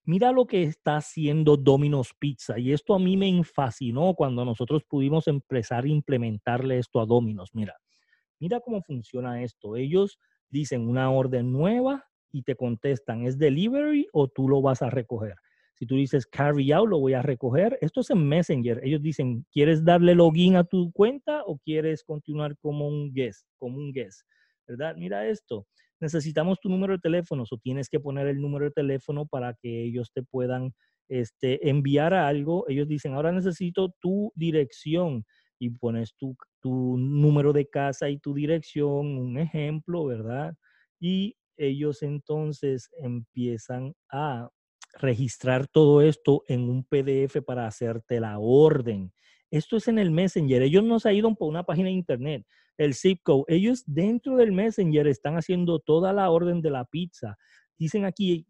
Mira 0.04 0.32
lo 0.32 0.46
que 0.46 0.64
está 0.64 0.98
haciendo 0.98 1.56
Domino's 1.56 2.14
Pizza 2.18 2.58
y 2.58 2.72
esto 2.74 2.96
a 2.96 3.00
mí 3.00 3.16
me 3.16 3.44
fascinó 3.44 4.14
cuando 4.16 4.44
nosotros 4.44 4.84
pudimos 4.84 5.28
empezar 5.28 5.84
a 5.84 5.90
implementarle 5.90 6.80
esto 6.80 7.00
a 7.00 7.06
Domino's. 7.06 7.52
Mira, 7.54 7.76
mira 8.40 8.60
cómo 8.60 8.82
funciona 8.82 9.44
esto. 9.44 9.76
Ellos 9.76 10.18
dicen 10.50 10.88
una 10.88 11.12
orden 11.12 11.52
nueva 11.52 12.06
y 12.32 12.44
te 12.44 12.56
contestan, 12.56 13.24
¿es 13.24 13.38
delivery 13.38 14.08
o 14.12 14.28
tú 14.28 14.48
lo 14.48 14.62
vas 14.62 14.82
a 14.82 14.90
recoger? 14.90 15.36
Si 15.80 15.86
tú 15.86 15.96
dices 15.96 16.28
carry 16.28 16.74
out, 16.74 16.90
lo 16.90 17.00
voy 17.00 17.14
a 17.14 17.22
recoger. 17.22 17.78
Esto 17.80 18.02
es 18.02 18.10
en 18.10 18.28
Messenger. 18.28 18.82
Ellos 18.84 19.02
dicen, 19.02 19.46
¿quieres 19.50 19.86
darle 19.86 20.14
login 20.14 20.58
a 20.58 20.66
tu 20.66 20.92
cuenta 20.92 21.44
o 21.46 21.58
quieres 21.58 22.04
continuar 22.04 22.58
como 22.58 22.86
un 22.86 23.14
guest, 23.14 23.48
como 23.58 23.78
un 23.78 23.94
guest? 23.94 24.22
¿Verdad? 24.68 24.96
Mira 24.98 25.26
esto. 25.28 25.66
necesitamos 26.02 26.60
tu 26.62 26.70
número 26.70 26.94
de 26.94 27.00
teléfono, 27.00 27.44
o 27.50 27.58
tienes 27.58 27.90
que 27.90 28.00
poner 28.00 28.28
el 28.28 28.42
número 28.42 28.66
de 28.66 28.72
teléfono 28.72 29.26
para 29.26 29.54
que 29.54 29.84
ellos 29.84 30.12
te 30.14 30.22
puedan 30.24 30.74
este, 31.10 31.70
enviar 31.70 32.14
algo. 32.14 32.66
Ellos 32.68 32.88
dicen, 32.88 33.14
ahora 33.14 33.32
necesito 33.32 33.94
tu 34.02 34.32
dirección 34.36 35.26
y 35.60 35.70
pones 35.72 36.14
tu, 36.18 36.36
tu 36.62 36.98
número 36.98 37.54
de 37.54 37.68
casa 37.68 38.10
y 38.10 38.18
tu 38.18 38.34
dirección, 38.34 39.18
un 39.18 39.38
ejemplo, 39.38 40.06
¿verdad? 40.06 40.54
Y 41.00 41.36
ellos 41.58 42.02
entonces 42.04 42.90
empiezan 42.98 43.94
a 44.12 44.50
registrar 44.94 45.68
todo 45.68 46.02
esto 46.02 46.44
en 46.48 46.70
un 46.70 46.84
PDF 46.84 47.42
para 47.46 47.68
hacerte 47.68 48.20
la 48.20 48.40
orden. 48.40 49.14
Esto 49.52 49.78
es 49.78 49.88
en 49.88 50.00
el 50.00 50.12
Messenger. 50.12 50.62
Ellos 50.62 50.84
no 50.84 51.00
se 51.00 51.10
han 51.10 51.16
ido 51.16 51.34
por 51.36 51.50
una 51.50 51.64
página 51.64 51.88
de 51.88 51.94
internet. 51.94 52.46
El 52.78 52.94
zip 52.94 53.22
code. 53.24 53.44
Ellos 53.48 53.84
dentro 53.86 54.38
del 54.38 54.52
Messenger 54.52 55.08
están 55.08 55.36
haciendo 55.36 55.80
toda 55.80 56.14
la 56.14 56.30
orden 56.30 56.62
de 56.62 56.72
la 56.72 56.86
pizza. 56.86 57.38
Dicen 57.78 58.06
aquí, 58.06 58.48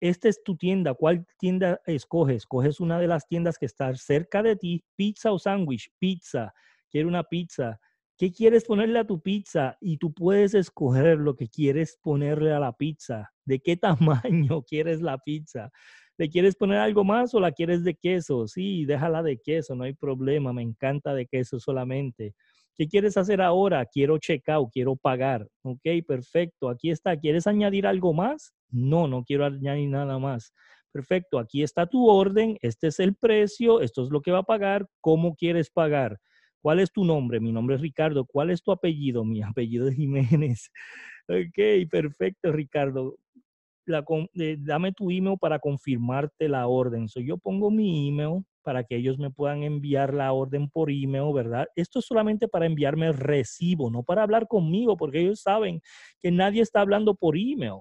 esta 0.00 0.28
es 0.28 0.42
tu 0.42 0.56
tienda. 0.56 0.94
¿Cuál 0.94 1.26
tienda 1.38 1.80
escoges? 1.86 2.46
Coges 2.46 2.80
una 2.80 2.98
de 2.98 3.06
las 3.06 3.26
tiendas 3.26 3.58
que 3.58 3.66
está 3.66 3.94
cerca 3.94 4.42
de 4.42 4.56
ti. 4.56 4.84
Pizza 4.96 5.32
o 5.32 5.38
sándwich. 5.38 5.90
Pizza. 5.98 6.52
Quiero 6.90 7.08
una 7.08 7.24
pizza. 7.24 7.78
¿Qué 8.16 8.30
quieres 8.32 8.64
ponerle 8.64 9.00
a 9.00 9.06
tu 9.06 9.20
pizza? 9.20 9.76
Y 9.80 9.96
tú 9.98 10.12
puedes 10.14 10.54
escoger 10.54 11.18
lo 11.18 11.34
que 11.34 11.48
quieres 11.48 11.98
ponerle 12.00 12.52
a 12.52 12.60
la 12.60 12.72
pizza. 12.72 13.32
¿De 13.44 13.58
qué 13.58 13.76
tamaño 14.52 14.62
quieres 14.62 15.00
la 15.02 15.18
pizza? 15.18 15.70
¿Le 16.16 16.28
quieres 16.28 16.54
poner 16.54 16.78
algo 16.78 17.02
más 17.02 17.34
o 17.34 17.40
la 17.40 17.50
quieres 17.50 17.82
de 17.82 17.96
queso? 17.96 18.46
Sí, 18.46 18.84
déjala 18.84 19.22
de 19.24 19.38
queso, 19.38 19.74
no 19.74 19.82
hay 19.82 19.94
problema. 19.94 20.52
Me 20.52 20.62
encanta 20.62 21.12
de 21.12 21.26
queso 21.26 21.58
solamente. 21.58 22.34
¿Qué 22.76 22.86
quieres 22.86 23.16
hacer 23.16 23.40
ahora? 23.40 23.84
Quiero 23.86 24.18
checkout, 24.18 24.70
quiero 24.72 24.94
pagar. 24.94 25.48
Ok, 25.62 25.82
perfecto. 26.06 26.68
Aquí 26.68 26.90
está. 26.90 27.16
¿Quieres 27.16 27.48
añadir 27.48 27.86
algo 27.86 28.12
más? 28.12 28.54
No, 28.70 29.08
no 29.08 29.24
quiero 29.24 29.44
añadir 29.44 29.88
nada 29.88 30.20
más. 30.20 30.52
Perfecto. 30.92 31.40
Aquí 31.40 31.64
está 31.64 31.86
tu 31.86 32.08
orden. 32.08 32.58
Este 32.62 32.88
es 32.88 33.00
el 33.00 33.16
precio. 33.16 33.80
Esto 33.80 34.04
es 34.04 34.10
lo 34.10 34.20
que 34.20 34.30
va 34.30 34.38
a 34.38 34.42
pagar. 34.44 34.86
¿Cómo 35.00 35.34
quieres 35.34 35.70
pagar? 35.70 36.20
¿Cuál 36.64 36.80
es 36.80 36.90
tu 36.90 37.04
nombre? 37.04 37.40
Mi 37.40 37.52
nombre 37.52 37.76
es 37.76 37.82
Ricardo. 37.82 38.24
¿Cuál 38.24 38.48
es 38.48 38.62
tu 38.62 38.72
apellido? 38.72 39.22
Mi 39.22 39.42
apellido 39.42 39.86
es 39.86 39.96
Jiménez. 39.96 40.70
Ok, 41.28 41.90
perfecto, 41.90 42.50
Ricardo. 42.52 43.18
Eh, 43.86 44.56
dame 44.58 44.92
tu 44.92 45.10
email 45.10 45.36
para 45.38 45.58
confirmarte 45.58 46.48
la 46.48 46.66
orden. 46.66 47.06
So, 47.06 47.20
yo 47.20 47.36
pongo 47.36 47.70
mi 47.70 48.08
email 48.08 48.46
para 48.62 48.82
que 48.82 48.96
ellos 48.96 49.18
me 49.18 49.30
puedan 49.30 49.62
enviar 49.62 50.14
la 50.14 50.32
orden 50.32 50.70
por 50.70 50.90
email, 50.90 51.34
¿verdad? 51.34 51.66
Esto 51.76 51.98
es 51.98 52.06
solamente 52.06 52.48
para 52.48 52.64
enviarme 52.64 53.08
el 53.08 53.14
recibo, 53.14 53.90
no 53.90 54.02
para 54.02 54.22
hablar 54.22 54.48
conmigo, 54.48 54.96
porque 54.96 55.20
ellos 55.20 55.42
saben 55.42 55.82
que 56.22 56.30
nadie 56.30 56.62
está 56.62 56.80
hablando 56.80 57.14
por 57.14 57.36
email 57.36 57.80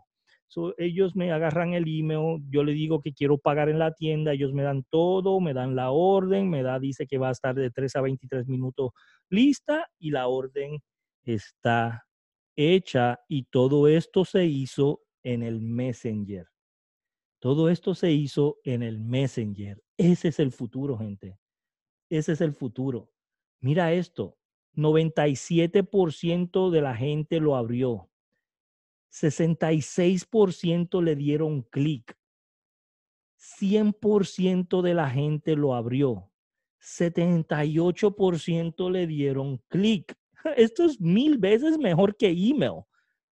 ellos 0.77 1.15
me 1.15 1.31
agarran 1.31 1.73
el 1.73 1.85
email, 1.87 2.41
yo 2.49 2.63
le 2.63 2.73
digo 2.73 3.01
que 3.01 3.13
quiero 3.13 3.37
pagar 3.37 3.69
en 3.69 3.79
la 3.79 3.93
tienda, 3.93 4.33
ellos 4.33 4.53
me 4.53 4.63
dan 4.63 4.83
todo, 4.89 5.39
me 5.39 5.53
dan 5.53 5.75
la 5.75 5.91
orden, 5.91 6.49
me 6.49 6.63
da, 6.63 6.79
dice 6.79 7.07
que 7.07 7.17
va 7.17 7.29
a 7.29 7.31
estar 7.31 7.55
de 7.55 7.71
3 7.71 7.95
a 7.95 8.01
23 8.01 8.47
minutos 8.47 8.91
lista 9.29 9.87
y 9.99 10.11
la 10.11 10.27
orden 10.27 10.79
está 11.23 12.05
hecha 12.55 13.19
y 13.27 13.43
todo 13.45 13.87
esto 13.87 14.25
se 14.25 14.45
hizo 14.45 15.01
en 15.23 15.43
el 15.43 15.61
Messenger. 15.61 16.47
Todo 17.39 17.69
esto 17.69 17.95
se 17.95 18.11
hizo 18.11 18.59
en 18.63 18.83
el 18.83 18.99
Messenger. 18.99 19.81
Ese 19.97 20.29
es 20.29 20.39
el 20.39 20.51
futuro, 20.51 20.97
gente. 20.97 21.39
Ese 22.09 22.33
es 22.33 22.41
el 22.41 22.53
futuro. 22.53 23.11
Mira 23.59 23.91
esto, 23.93 24.37
97% 24.75 26.69
de 26.69 26.81
la 26.81 26.95
gente 26.95 27.39
lo 27.39 27.55
abrió. 27.55 28.09
66% 29.13 31.01
le 31.01 31.15
dieron 31.15 31.61
clic. 31.63 32.17
100% 33.37 34.81
de 34.81 34.93
la 34.93 35.09
gente 35.09 35.55
lo 35.55 35.75
abrió. 35.75 36.29
78% 36.81 38.91
le 38.91 39.07
dieron 39.07 39.61
clic. 39.67 40.15
Esto 40.57 40.85
es 40.85 40.99
mil 40.99 41.37
veces 41.37 41.77
mejor 41.77 42.17
que 42.17 42.29
email. 42.29 42.81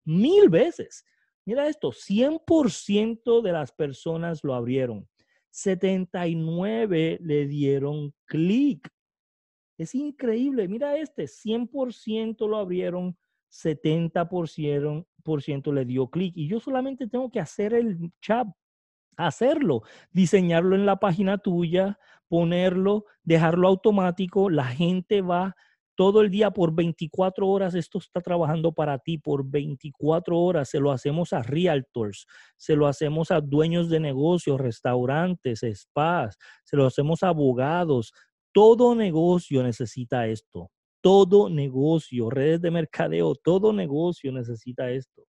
Mil 0.06 0.50
veces. 0.50 1.06
Mira 1.48 1.68
esto, 1.68 1.92
100% 1.92 3.44
de 3.44 3.52
las 3.52 3.72
personas 3.72 4.44
lo 4.44 4.56
abrieron. 4.56 5.08
79 5.52 7.20
le 7.22 7.48
dieron 7.48 8.16
clic. 8.26 8.90
Es 9.78 9.94
increíble. 9.94 10.68
Mira 10.68 10.98
este, 10.98 11.26
100% 11.26 12.48
lo 12.48 12.58
abrieron, 12.58 13.16
70% 13.52 15.06
le 15.74 15.86
dio 15.86 16.08
clic 16.08 16.34
y 16.36 16.48
yo 16.48 16.60
solamente 16.60 17.08
tengo 17.08 17.30
que 17.30 17.40
hacer 17.40 17.74
el 17.74 18.12
chat, 18.22 18.48
hacerlo, 19.18 19.82
diseñarlo 20.12 20.76
en 20.76 20.86
la 20.86 20.98
página 20.98 21.38
tuya, 21.38 21.98
ponerlo, 22.28 23.06
dejarlo 23.24 23.68
automático, 23.68 24.50
la 24.50 24.66
gente 24.66 25.22
va 25.22 25.56
todo 25.96 26.22
el 26.22 26.30
día 26.30 26.52
por 26.52 26.76
24 26.76 27.48
horas, 27.48 27.74
esto 27.74 28.00
está 28.00 28.20
trabajando 28.20 28.74
para 28.74 29.00
ti 29.00 29.18
por 29.18 29.50
24 29.50 30.38
horas, 30.38 30.70
se 30.70 30.80
lo 30.80 30.92
hacemos 30.92 31.32
a 31.32 31.42
realtors, 31.42 32.28
se 32.58 32.76
lo 32.76 32.86
hacemos 32.88 33.32
a 33.32 33.40
dueños 33.40 33.90
de 33.90 34.02
negocios, 34.02 34.60
restaurantes, 34.60 35.62
spas, 35.74 36.38
se 36.66 36.76
lo 36.76 36.86
hacemos 36.86 37.24
a 37.24 37.30
abogados, 37.30 38.12
todo 38.52 38.94
negocio 38.94 39.64
necesita 39.64 40.28
esto 40.28 40.70
todo 41.06 41.52
negocio, 41.52 42.32
redes 42.32 42.60
de 42.62 42.72
mercadeo, 42.72 43.36
todo 43.36 43.72
negocio 43.72 44.32
necesita 44.32 44.90
esto. 44.90 45.24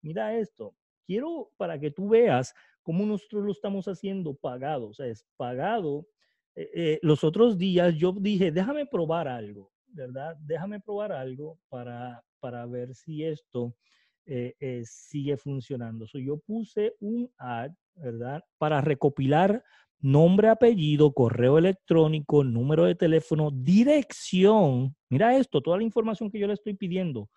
Mira 0.00 0.38
esto. 0.38 0.76
Quiero 1.04 1.50
para 1.56 1.76
que 1.80 1.90
tú 1.90 2.10
veas 2.10 2.54
cómo 2.82 3.04
nosotros 3.04 3.46
lo 3.46 3.50
estamos 3.50 3.88
haciendo 3.88 4.34
pagado. 4.34 4.90
O 4.90 4.94
sea, 4.94 5.06
es 5.08 5.26
pagado. 5.36 6.06
Eh, 6.54 6.70
eh, 6.72 6.98
los 7.02 7.24
otros 7.24 7.58
días 7.58 7.96
yo 7.96 8.12
dije, 8.12 8.52
déjame 8.52 8.86
probar 8.86 9.26
algo, 9.26 9.72
¿verdad? 9.88 10.36
Déjame 10.38 10.78
probar 10.78 11.10
algo 11.10 11.58
para, 11.68 12.22
para 12.38 12.64
ver 12.66 12.94
si 12.94 13.24
esto 13.24 13.74
eh, 14.24 14.84
sigue 14.84 15.36
funcionando. 15.36 16.06
So, 16.06 16.20
yo 16.20 16.38
puse 16.38 16.94
un 17.00 17.28
ad, 17.38 17.72
¿verdad? 17.96 18.40
Para 18.56 18.80
recopilar 18.82 19.64
nombre, 20.00 20.48
apellido, 20.48 21.12
correo 21.12 21.58
electrónico, 21.58 22.44
número 22.44 22.84
de 22.84 22.94
teléfono, 22.94 23.50
dirección. 23.50 24.94
Mira 25.10 25.36
esto, 25.36 25.60
toda 25.60 25.78
la 25.78 25.82
información 25.82 26.30
que 26.30 26.38
yo 26.38 26.46
le 26.46 26.54
estoy 26.54 26.74
pidiendo. 26.74 27.28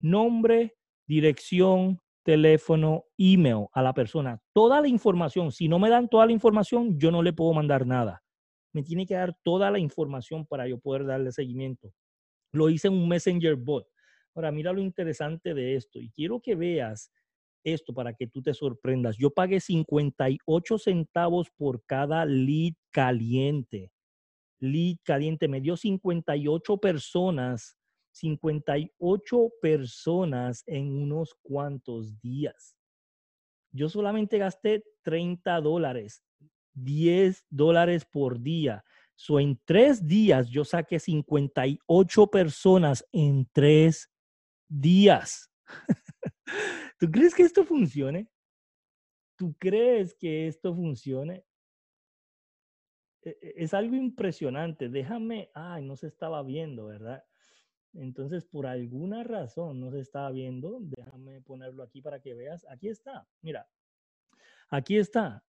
Nombre, 0.00 0.74
dirección, 1.06 2.00
teléfono, 2.22 3.04
email 3.16 3.66
a 3.72 3.82
la 3.82 3.94
persona. 3.94 4.40
Toda 4.52 4.80
la 4.80 4.88
información. 4.88 5.50
Si 5.50 5.68
no 5.68 5.78
me 5.78 5.88
dan 5.88 6.08
toda 6.08 6.26
la 6.26 6.32
información, 6.32 6.98
yo 6.98 7.10
no 7.10 7.22
le 7.22 7.32
puedo 7.32 7.54
mandar 7.54 7.86
nada. 7.86 8.22
Me 8.72 8.82
tiene 8.82 9.06
que 9.06 9.14
dar 9.14 9.34
toda 9.42 9.70
la 9.70 9.78
información 9.78 10.46
para 10.46 10.68
yo 10.68 10.78
poder 10.78 11.06
darle 11.06 11.32
seguimiento. 11.32 11.92
Lo 12.52 12.68
hice 12.68 12.88
en 12.88 12.94
un 12.94 13.08
Messenger 13.08 13.56
bot. 13.56 13.86
Ahora, 14.34 14.52
mira 14.52 14.72
lo 14.72 14.80
interesante 14.80 15.54
de 15.54 15.74
esto. 15.74 15.98
Y 16.00 16.10
quiero 16.10 16.40
que 16.40 16.54
veas 16.54 17.10
esto 17.72 17.92
para 17.92 18.14
que 18.14 18.26
tú 18.26 18.42
te 18.42 18.54
sorprendas. 18.54 19.16
Yo 19.16 19.30
pagué 19.30 19.60
58 19.60 20.78
centavos 20.78 21.50
por 21.50 21.84
cada 21.84 22.24
lead 22.24 22.74
caliente. 22.90 23.92
Lead 24.60 24.96
caliente 25.04 25.48
me 25.48 25.60
dio 25.60 25.76
58 25.76 26.76
personas, 26.78 27.76
58 28.12 29.50
personas 29.60 30.64
en 30.66 30.90
unos 30.90 31.34
cuantos 31.42 32.20
días. 32.20 32.76
Yo 33.72 33.88
solamente 33.88 34.38
gasté 34.38 34.82
30 35.02 35.60
dólares, 35.60 36.22
10 36.74 37.44
dólares 37.50 38.04
por 38.04 38.40
día. 38.40 38.84
So, 39.14 39.40
en 39.40 39.60
tres 39.64 40.06
días 40.06 40.48
yo 40.48 40.64
saqué 40.64 41.00
58 41.00 42.26
personas 42.28 43.04
en 43.12 43.48
tres 43.52 44.10
días. 44.68 45.50
¿Tú 46.98 47.10
crees 47.10 47.34
que 47.34 47.42
esto 47.42 47.64
funcione? 47.64 48.28
¿Tú 49.36 49.54
crees 49.58 50.14
que 50.14 50.48
esto 50.48 50.74
funcione? 50.74 51.44
E, 53.22 53.30
e, 53.30 53.54
es 53.56 53.74
algo 53.74 53.94
impresionante. 53.94 54.88
Déjame, 54.88 55.50
ay, 55.54 55.84
no 55.84 55.96
se 55.96 56.08
estaba 56.08 56.42
viendo, 56.42 56.86
¿verdad? 56.86 57.24
Entonces, 57.94 58.44
por 58.44 58.66
alguna 58.66 59.24
razón 59.24 59.80
no 59.80 59.90
se 59.90 60.00
estaba 60.00 60.30
viendo. 60.30 60.78
Déjame 60.80 61.40
ponerlo 61.40 61.82
aquí 61.82 62.02
para 62.02 62.20
que 62.20 62.34
veas. 62.34 62.66
Aquí 62.68 62.88
está, 62.88 63.26
mira. 63.42 63.68
Aquí 64.70 64.96
está. 64.96 65.44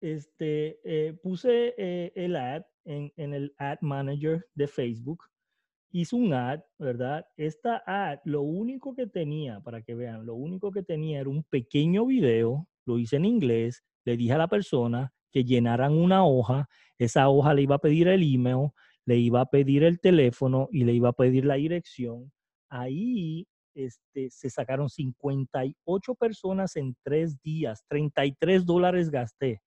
Este, 0.00 0.80
eh, 0.84 1.12
puse 1.14 1.74
eh, 1.76 2.12
el 2.14 2.36
ad 2.36 2.62
en, 2.84 3.12
en 3.16 3.34
el 3.34 3.54
Ad 3.58 3.78
Manager 3.80 4.46
de 4.54 4.66
Facebook 4.66 5.24
hizo 5.90 6.16
un 6.16 6.32
ad, 6.32 6.60
¿verdad? 6.78 7.26
Esta 7.36 7.82
ad, 7.86 8.18
lo 8.24 8.42
único 8.42 8.94
que 8.94 9.06
tenía, 9.06 9.60
para 9.60 9.82
que 9.82 9.94
vean, 9.94 10.26
lo 10.26 10.34
único 10.34 10.70
que 10.70 10.82
tenía 10.82 11.20
era 11.20 11.30
un 11.30 11.44
pequeño 11.44 12.06
video, 12.06 12.68
lo 12.84 12.98
hice 12.98 13.16
en 13.16 13.24
inglés, 13.24 13.84
le 14.04 14.16
dije 14.16 14.32
a 14.32 14.38
la 14.38 14.48
persona 14.48 15.12
que 15.32 15.44
llenaran 15.44 15.92
una 15.92 16.24
hoja, 16.24 16.68
esa 16.98 17.28
hoja 17.28 17.54
le 17.54 17.62
iba 17.62 17.76
a 17.76 17.80
pedir 17.80 18.08
el 18.08 18.22
email, 18.22 18.70
le 19.04 19.16
iba 19.16 19.40
a 19.40 19.46
pedir 19.46 19.84
el 19.84 20.00
teléfono 20.00 20.68
y 20.70 20.84
le 20.84 20.92
iba 20.92 21.10
a 21.10 21.12
pedir 21.14 21.44
la 21.44 21.54
dirección. 21.54 22.32
Ahí 22.68 23.46
este, 23.74 24.28
se 24.30 24.50
sacaron 24.50 24.88
58 24.88 26.14
personas 26.14 26.76
en 26.76 26.96
tres 27.02 27.40
días, 27.42 27.84
33 27.88 28.66
dólares 28.66 29.10
gasté, 29.10 29.62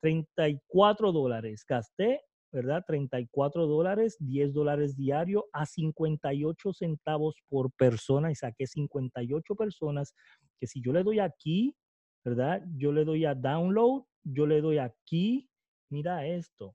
34 0.00 1.12
dólares 1.12 1.64
gasté, 1.68 2.20
¿verdad? 2.56 2.84
34 2.86 3.66
dólares, 3.66 4.16
10 4.18 4.54
dólares 4.54 4.96
diario 4.96 5.44
a 5.52 5.66
58 5.66 6.72
centavos 6.72 7.36
por 7.50 7.70
persona 7.72 8.30
y 8.30 8.34
saqué 8.34 8.66
58 8.66 9.54
personas 9.54 10.14
que 10.58 10.66
si 10.66 10.80
yo 10.80 10.94
le 10.94 11.02
doy 11.02 11.18
aquí, 11.18 11.76
¿verdad? 12.24 12.62
Yo 12.78 12.92
le 12.92 13.04
doy 13.04 13.26
a 13.26 13.34
download, 13.34 14.04
yo 14.24 14.46
le 14.46 14.62
doy 14.62 14.78
aquí, 14.78 15.50
mira 15.90 16.26
esto, 16.26 16.74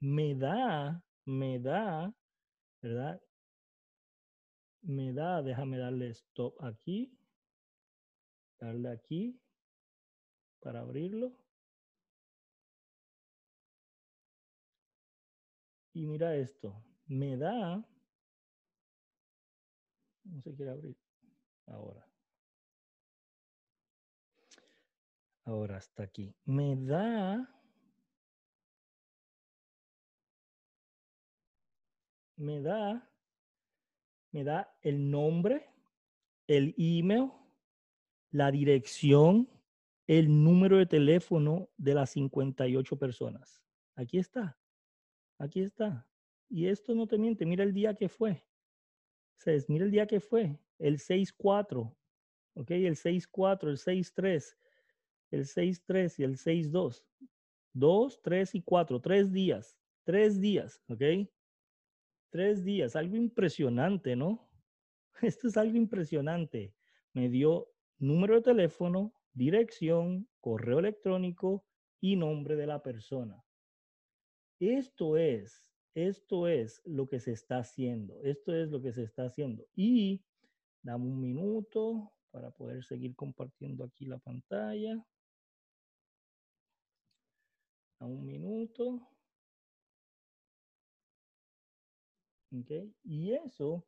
me 0.00 0.34
da, 0.34 1.00
me 1.24 1.60
da, 1.60 2.12
¿verdad? 2.82 3.20
Me 4.82 5.12
da, 5.12 5.42
déjame 5.42 5.78
darle 5.78 6.08
stop 6.08 6.60
aquí, 6.60 7.16
darle 8.58 8.88
aquí 8.88 9.40
para 10.60 10.80
abrirlo. 10.80 11.36
Y 15.92 16.06
mira 16.06 16.36
esto, 16.36 16.84
me 17.06 17.36
da, 17.36 17.84
no 20.24 20.40
se 20.42 20.54
quiere 20.54 20.70
abrir 20.70 20.96
ahora. 21.66 22.06
Ahora 25.44 25.78
hasta 25.78 26.04
aquí. 26.04 26.34
Me 26.44 26.76
da 26.76 27.60
me 32.40 32.62
da, 32.62 33.06
me 34.32 34.44
da 34.44 34.74
el 34.80 35.10
nombre, 35.10 35.68
el 36.46 36.74
email, 36.78 37.30
la 38.30 38.50
dirección, 38.50 39.48
el 40.06 40.42
número 40.42 40.78
de 40.78 40.86
teléfono 40.86 41.68
de 41.76 41.94
las 41.94 42.10
58 42.10 42.98
personas. 42.98 43.62
Aquí 43.94 44.18
está, 44.18 44.58
aquí 45.40 45.62
está. 45.62 46.06
Y 46.48 46.66
esto 46.66 46.94
no 46.94 47.06
te 47.06 47.18
miente, 47.18 47.46
mira 47.46 47.64
el 47.64 47.72
día 47.72 47.94
que 47.94 48.08
fue. 48.08 48.44
mira 49.68 49.84
el 49.84 49.90
día 49.90 50.06
que 50.06 50.20
fue, 50.20 50.60
el 50.78 50.98
6-4, 50.98 51.96
¿ok? 52.54 52.70
El 52.70 52.96
6-4, 52.96 53.68
el 53.68 53.78
6-3, 53.78 54.56
el 55.30 55.44
6-3 55.46 56.18
y 56.18 56.22
el 56.24 56.36
6-2. 56.36 57.04
2, 57.72 58.20
3 58.22 58.54
y 58.56 58.62
4, 58.62 59.00
tres 59.00 59.32
días, 59.32 59.78
tres 60.04 60.40
días, 60.40 60.82
¿ok? 60.88 61.02
Tres 62.30 62.64
días, 62.64 62.96
algo 62.96 63.16
impresionante, 63.16 64.16
¿no? 64.16 64.50
Esto 65.22 65.46
es 65.46 65.56
algo 65.56 65.76
impresionante. 65.76 66.74
Me 67.12 67.28
dio 67.28 67.68
número 67.98 68.34
de 68.34 68.42
teléfono, 68.42 69.14
dirección, 69.32 70.28
correo 70.40 70.80
electrónico 70.80 71.64
y 72.00 72.16
nombre 72.16 72.56
de 72.56 72.66
la 72.66 72.82
persona. 72.82 73.44
Esto 74.60 75.16
es, 75.16 75.72
esto 75.94 76.46
es 76.46 76.82
lo 76.84 77.08
que 77.08 77.18
se 77.18 77.32
está 77.32 77.58
haciendo. 77.58 78.20
Esto 78.22 78.54
es 78.54 78.70
lo 78.70 78.82
que 78.82 78.92
se 78.92 79.02
está 79.02 79.24
haciendo. 79.24 79.66
Y 79.74 80.22
dame 80.82 81.06
un 81.06 81.20
minuto 81.20 82.12
para 82.30 82.50
poder 82.50 82.84
seguir 82.84 83.16
compartiendo 83.16 83.84
aquí 83.84 84.04
la 84.04 84.18
pantalla. 84.18 85.02
Dame 87.98 88.14
un 88.14 88.26
minuto. 88.26 89.08
Y 93.04 93.32
eso 93.32 93.86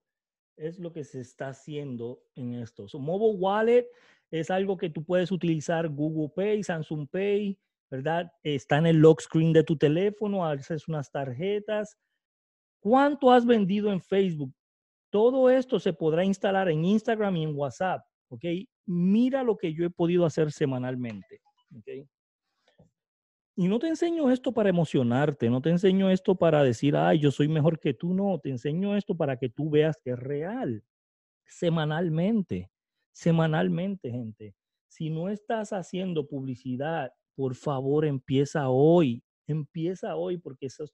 es 0.57 0.79
lo 0.79 0.93
que 0.93 1.05
se 1.05 1.21
está 1.21 1.49
haciendo 1.49 2.23
en 2.35 2.55
esto. 2.55 2.89
So, 2.89 2.99
mobile 2.99 3.39
Wallet 3.39 3.89
es 4.31 4.51
algo 4.51 4.77
que 4.77 4.89
tú 4.89 5.05
puedes 5.05 5.33
utilizar 5.33 5.89
Google 5.89 6.31
Pay, 6.35 6.63
Samsung 6.63 7.09
Pay, 7.09 7.59
¿verdad? 7.93 8.33
Está 8.43 8.79
en 8.79 8.87
el 8.87 8.97
lock 8.97 9.21
screen 9.21 9.53
de 9.53 9.65
tu 9.65 9.77
teléfono, 9.77 10.47
haces 10.47 10.89
unas 10.89 11.11
tarjetas. 11.11 11.99
¿Cuánto 12.81 13.31
has 13.31 13.45
vendido 13.45 13.93
en 13.93 14.01
Facebook? 14.01 14.51
Todo 15.11 15.51
esto 15.51 15.79
se 15.79 15.93
podrá 15.93 16.25
instalar 16.25 16.71
en 16.71 16.87
Instagram 16.87 17.37
y 17.37 17.43
en 17.45 17.55
WhatsApp, 17.55 18.03
¿ok? 18.29 18.45
Mira 18.87 19.43
lo 19.43 19.59
que 19.59 19.75
yo 19.75 19.85
he 19.85 19.91
podido 19.91 20.25
hacer 20.25 20.51
semanalmente, 20.53 21.43
¿ok? 21.77 22.09
Y 23.57 23.69
no 23.69 23.79
te 23.79 23.89
enseño 23.89 24.31
esto 24.31 24.53
para 24.53 24.71
emocionarte, 24.71 25.51
no 25.51 25.61
te 25.61 25.69
enseño 25.69 26.11
esto 26.11 26.35
para 26.35 26.65
decir, 26.65 26.97
ay, 26.97 27.19
yo 27.19 27.31
soy 27.31 27.49
mejor 27.49 27.79
que 27.79 27.93
tú, 27.93 28.15
no, 28.15 28.39
te 28.39 28.49
enseño 28.49 28.97
esto 28.97 29.15
para 29.15 29.37
que 29.37 29.51
tú 29.51 29.69
veas 29.69 30.01
que 30.03 30.13
es 30.13 30.19
real, 30.19 30.83
semanalmente, 31.45 32.71
semanalmente, 33.13 34.11
gente. 34.11 34.55
Si 34.89 35.11
no 35.11 35.29
estás 35.29 35.75
haciendo 35.75 36.27
publicidad, 36.27 37.13
por 37.35 37.55
favor, 37.55 38.05
empieza 38.05 38.69
hoy, 38.69 39.23
empieza 39.47 40.17
hoy, 40.17 40.39
porque 40.39 40.67
esto, 40.67 40.87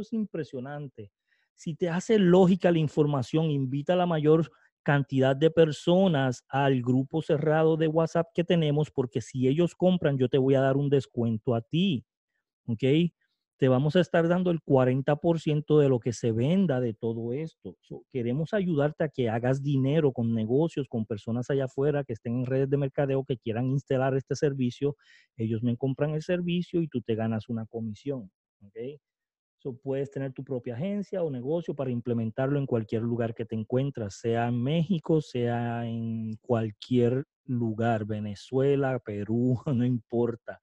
es 0.00 0.12
impresionante. 0.12 1.12
Si 1.54 1.74
te 1.74 1.88
hace 1.88 2.18
lógica 2.18 2.70
la 2.70 2.78
información, 2.78 3.50
invita 3.50 3.94
a 3.94 3.96
la 3.96 4.06
mayor 4.06 4.50
cantidad 4.82 5.34
de 5.34 5.50
personas 5.50 6.44
al 6.48 6.80
grupo 6.82 7.22
cerrado 7.22 7.76
de 7.76 7.88
WhatsApp 7.88 8.28
que 8.34 8.44
tenemos, 8.44 8.90
porque 8.90 9.20
si 9.20 9.48
ellos 9.48 9.74
compran, 9.74 10.18
yo 10.18 10.28
te 10.28 10.38
voy 10.38 10.54
a 10.54 10.60
dar 10.60 10.76
un 10.76 10.88
descuento 10.90 11.54
a 11.54 11.60
ti. 11.62 12.04
¿Ok? 12.66 12.82
Te 13.58 13.68
vamos 13.68 13.96
a 13.96 14.00
estar 14.00 14.28
dando 14.28 14.50
el 14.50 14.60
40% 14.62 15.78
de 15.78 15.88
lo 15.88 15.98
que 15.98 16.12
se 16.12 16.32
venda 16.32 16.80
de 16.80 16.92
todo 16.94 17.32
esto. 17.32 17.76
queremos 18.12 18.52
ayudarte 18.52 19.04
a 19.04 19.08
que 19.08 19.30
hagas 19.30 19.62
dinero 19.62 20.12
con 20.12 20.34
negocios, 20.34 20.88
con 20.88 21.06
personas 21.06 21.48
allá 21.50 21.64
afuera 21.64 22.04
que 22.04 22.12
estén 22.12 22.40
en 22.40 22.46
redes 22.46 22.68
de 22.68 22.76
mercadeo 22.76 23.24
que 23.24 23.38
quieran 23.38 23.66
instalar 23.66 24.14
este 24.16 24.34
servicio. 24.36 24.96
Ellos 25.36 25.62
me 25.62 25.76
compran 25.76 26.10
el 26.10 26.22
servicio 26.22 26.82
y 26.82 26.88
tú 26.88 27.00
te 27.00 27.14
ganas 27.14 27.48
una 27.48 27.66
comisión. 27.66 28.30
¿ok? 28.60 28.98
puedes 29.74 30.10
tener 30.10 30.32
tu 30.32 30.44
propia 30.44 30.74
agencia 30.74 31.22
o 31.22 31.30
negocio 31.30 31.74
para 31.74 31.90
implementarlo 31.90 32.58
en 32.58 32.66
cualquier 32.66 33.02
lugar 33.02 33.34
que 33.34 33.44
te 33.44 33.54
encuentras, 33.54 34.14
sea 34.14 34.48
en 34.48 34.62
México, 34.62 35.20
sea 35.20 35.86
en 35.86 36.36
cualquier 36.40 37.24
lugar, 37.44 38.04
Venezuela, 38.04 38.98
Perú, 38.98 39.60
no 39.74 39.84
importa. 39.84 40.60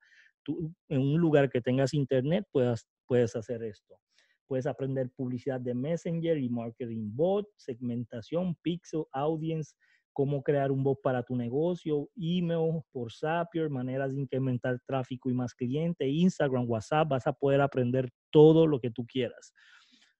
En 0.89 0.99
un 0.99 1.19
lugar 1.19 1.49
que 1.49 1.61
tengas 1.61 1.93
internet 1.93 2.45
puedas, 2.51 2.87
puedes 3.07 3.35
hacer 3.35 3.63
esto. 3.63 3.99
Puedes 4.47 4.67
aprender 4.67 5.09
publicidad 5.15 5.59
de 5.59 5.73
Messenger 5.73 6.37
y 6.37 6.49
marketing 6.49 7.15
bot, 7.15 7.47
segmentación, 7.57 8.55
pixel, 8.61 9.05
audience, 9.11 9.73
cómo 10.11 10.43
crear 10.43 10.71
un 10.71 10.83
bot 10.83 11.01
para 11.01 11.23
tu 11.23 11.35
negocio, 11.35 12.09
email 12.15 12.81
por 12.91 13.11
Zapier, 13.11 13.69
maneras 13.69 14.13
de 14.13 14.21
incrementar 14.21 14.79
tráfico 14.85 15.29
y 15.29 15.33
más 15.33 15.53
clientes, 15.53 16.07
Instagram, 16.07 16.69
WhatsApp, 16.69 17.09
vas 17.09 17.27
a 17.27 17.33
poder 17.33 17.61
aprender 17.61 18.09
todo 18.31 18.67
lo 18.67 18.79
que 18.79 18.91
tú 18.91 19.05
quieras. 19.05 19.53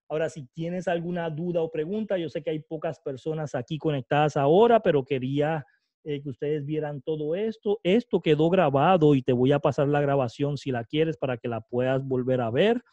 Ahora, 0.10 0.30
si 0.30 0.48
tienes 0.54 0.88
alguna 0.88 1.30
duda 1.30 1.62
o 1.62 1.72
pregunta, 1.72 2.18
yo 2.18 2.30
sé 2.30 2.44
que 2.44 2.50
hay 2.50 2.60
pocas 2.60 3.00
personas 3.00 3.56
aquí 3.56 3.78
conectadas 3.78 4.36
ahora, 4.38 4.80
pero 4.82 5.04
quería 5.04 5.66
eh, 6.04 6.22
que 6.22 6.30
ustedes 6.30 6.66
vieran 6.66 7.02
todo 7.02 7.36
esto. 7.36 7.80
Esto 7.84 8.22
quedó 8.22 8.50
grabado 8.50 9.16
y 9.16 9.22
te 9.22 9.34
voy 9.34 9.52
a 9.52 9.60
pasar 9.60 9.88
la 9.88 10.02
grabación 10.02 10.58
si 10.58 10.72
la 10.72 10.84
quieres 10.84 11.18
para 11.18 11.38
que 11.38 11.48
la 11.48 11.62
puedas 11.62 12.06
volver 12.06 12.42
a 12.42 12.52
ver. 12.52 12.84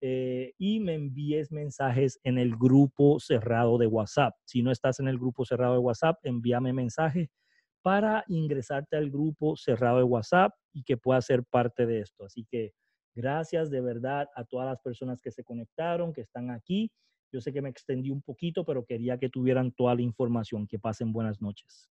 Eh, 0.00 0.52
y 0.58 0.80
me 0.80 0.94
envíes 0.94 1.50
mensajes 1.50 2.18
en 2.24 2.38
el 2.38 2.56
grupo 2.56 3.20
cerrado 3.20 3.78
de 3.78 3.86
WhatsApp. 3.86 4.34
Si 4.44 4.62
no 4.62 4.70
estás 4.70 5.00
en 5.00 5.08
el 5.08 5.18
grupo 5.18 5.44
cerrado 5.44 5.74
de 5.74 5.78
WhatsApp, 5.78 6.18
envíame 6.22 6.72
mensaje 6.72 7.30
para 7.82 8.24
ingresarte 8.28 8.96
al 8.96 9.10
grupo 9.10 9.56
cerrado 9.56 9.98
de 9.98 10.04
WhatsApp 10.04 10.52
y 10.72 10.82
que 10.84 10.96
puedas 10.96 11.26
ser 11.26 11.44
parte 11.44 11.84
de 11.86 12.00
esto. 12.00 12.24
Así 12.24 12.46
que 12.50 12.72
gracias 13.14 13.70
de 13.70 13.80
verdad 13.82 14.28
a 14.34 14.44
todas 14.44 14.66
las 14.66 14.80
personas 14.80 15.20
que 15.20 15.30
se 15.30 15.44
conectaron, 15.44 16.12
que 16.12 16.22
están 16.22 16.50
aquí. 16.50 16.90
Yo 17.30 17.40
sé 17.40 17.52
que 17.52 17.62
me 17.62 17.68
extendí 17.68 18.10
un 18.10 18.22
poquito, 18.22 18.64
pero 18.64 18.84
quería 18.84 19.18
que 19.18 19.28
tuvieran 19.28 19.72
toda 19.72 19.94
la 19.94 20.02
información. 20.02 20.66
Que 20.66 20.78
pasen 20.78 21.12
buenas 21.12 21.42
noches. 21.42 21.90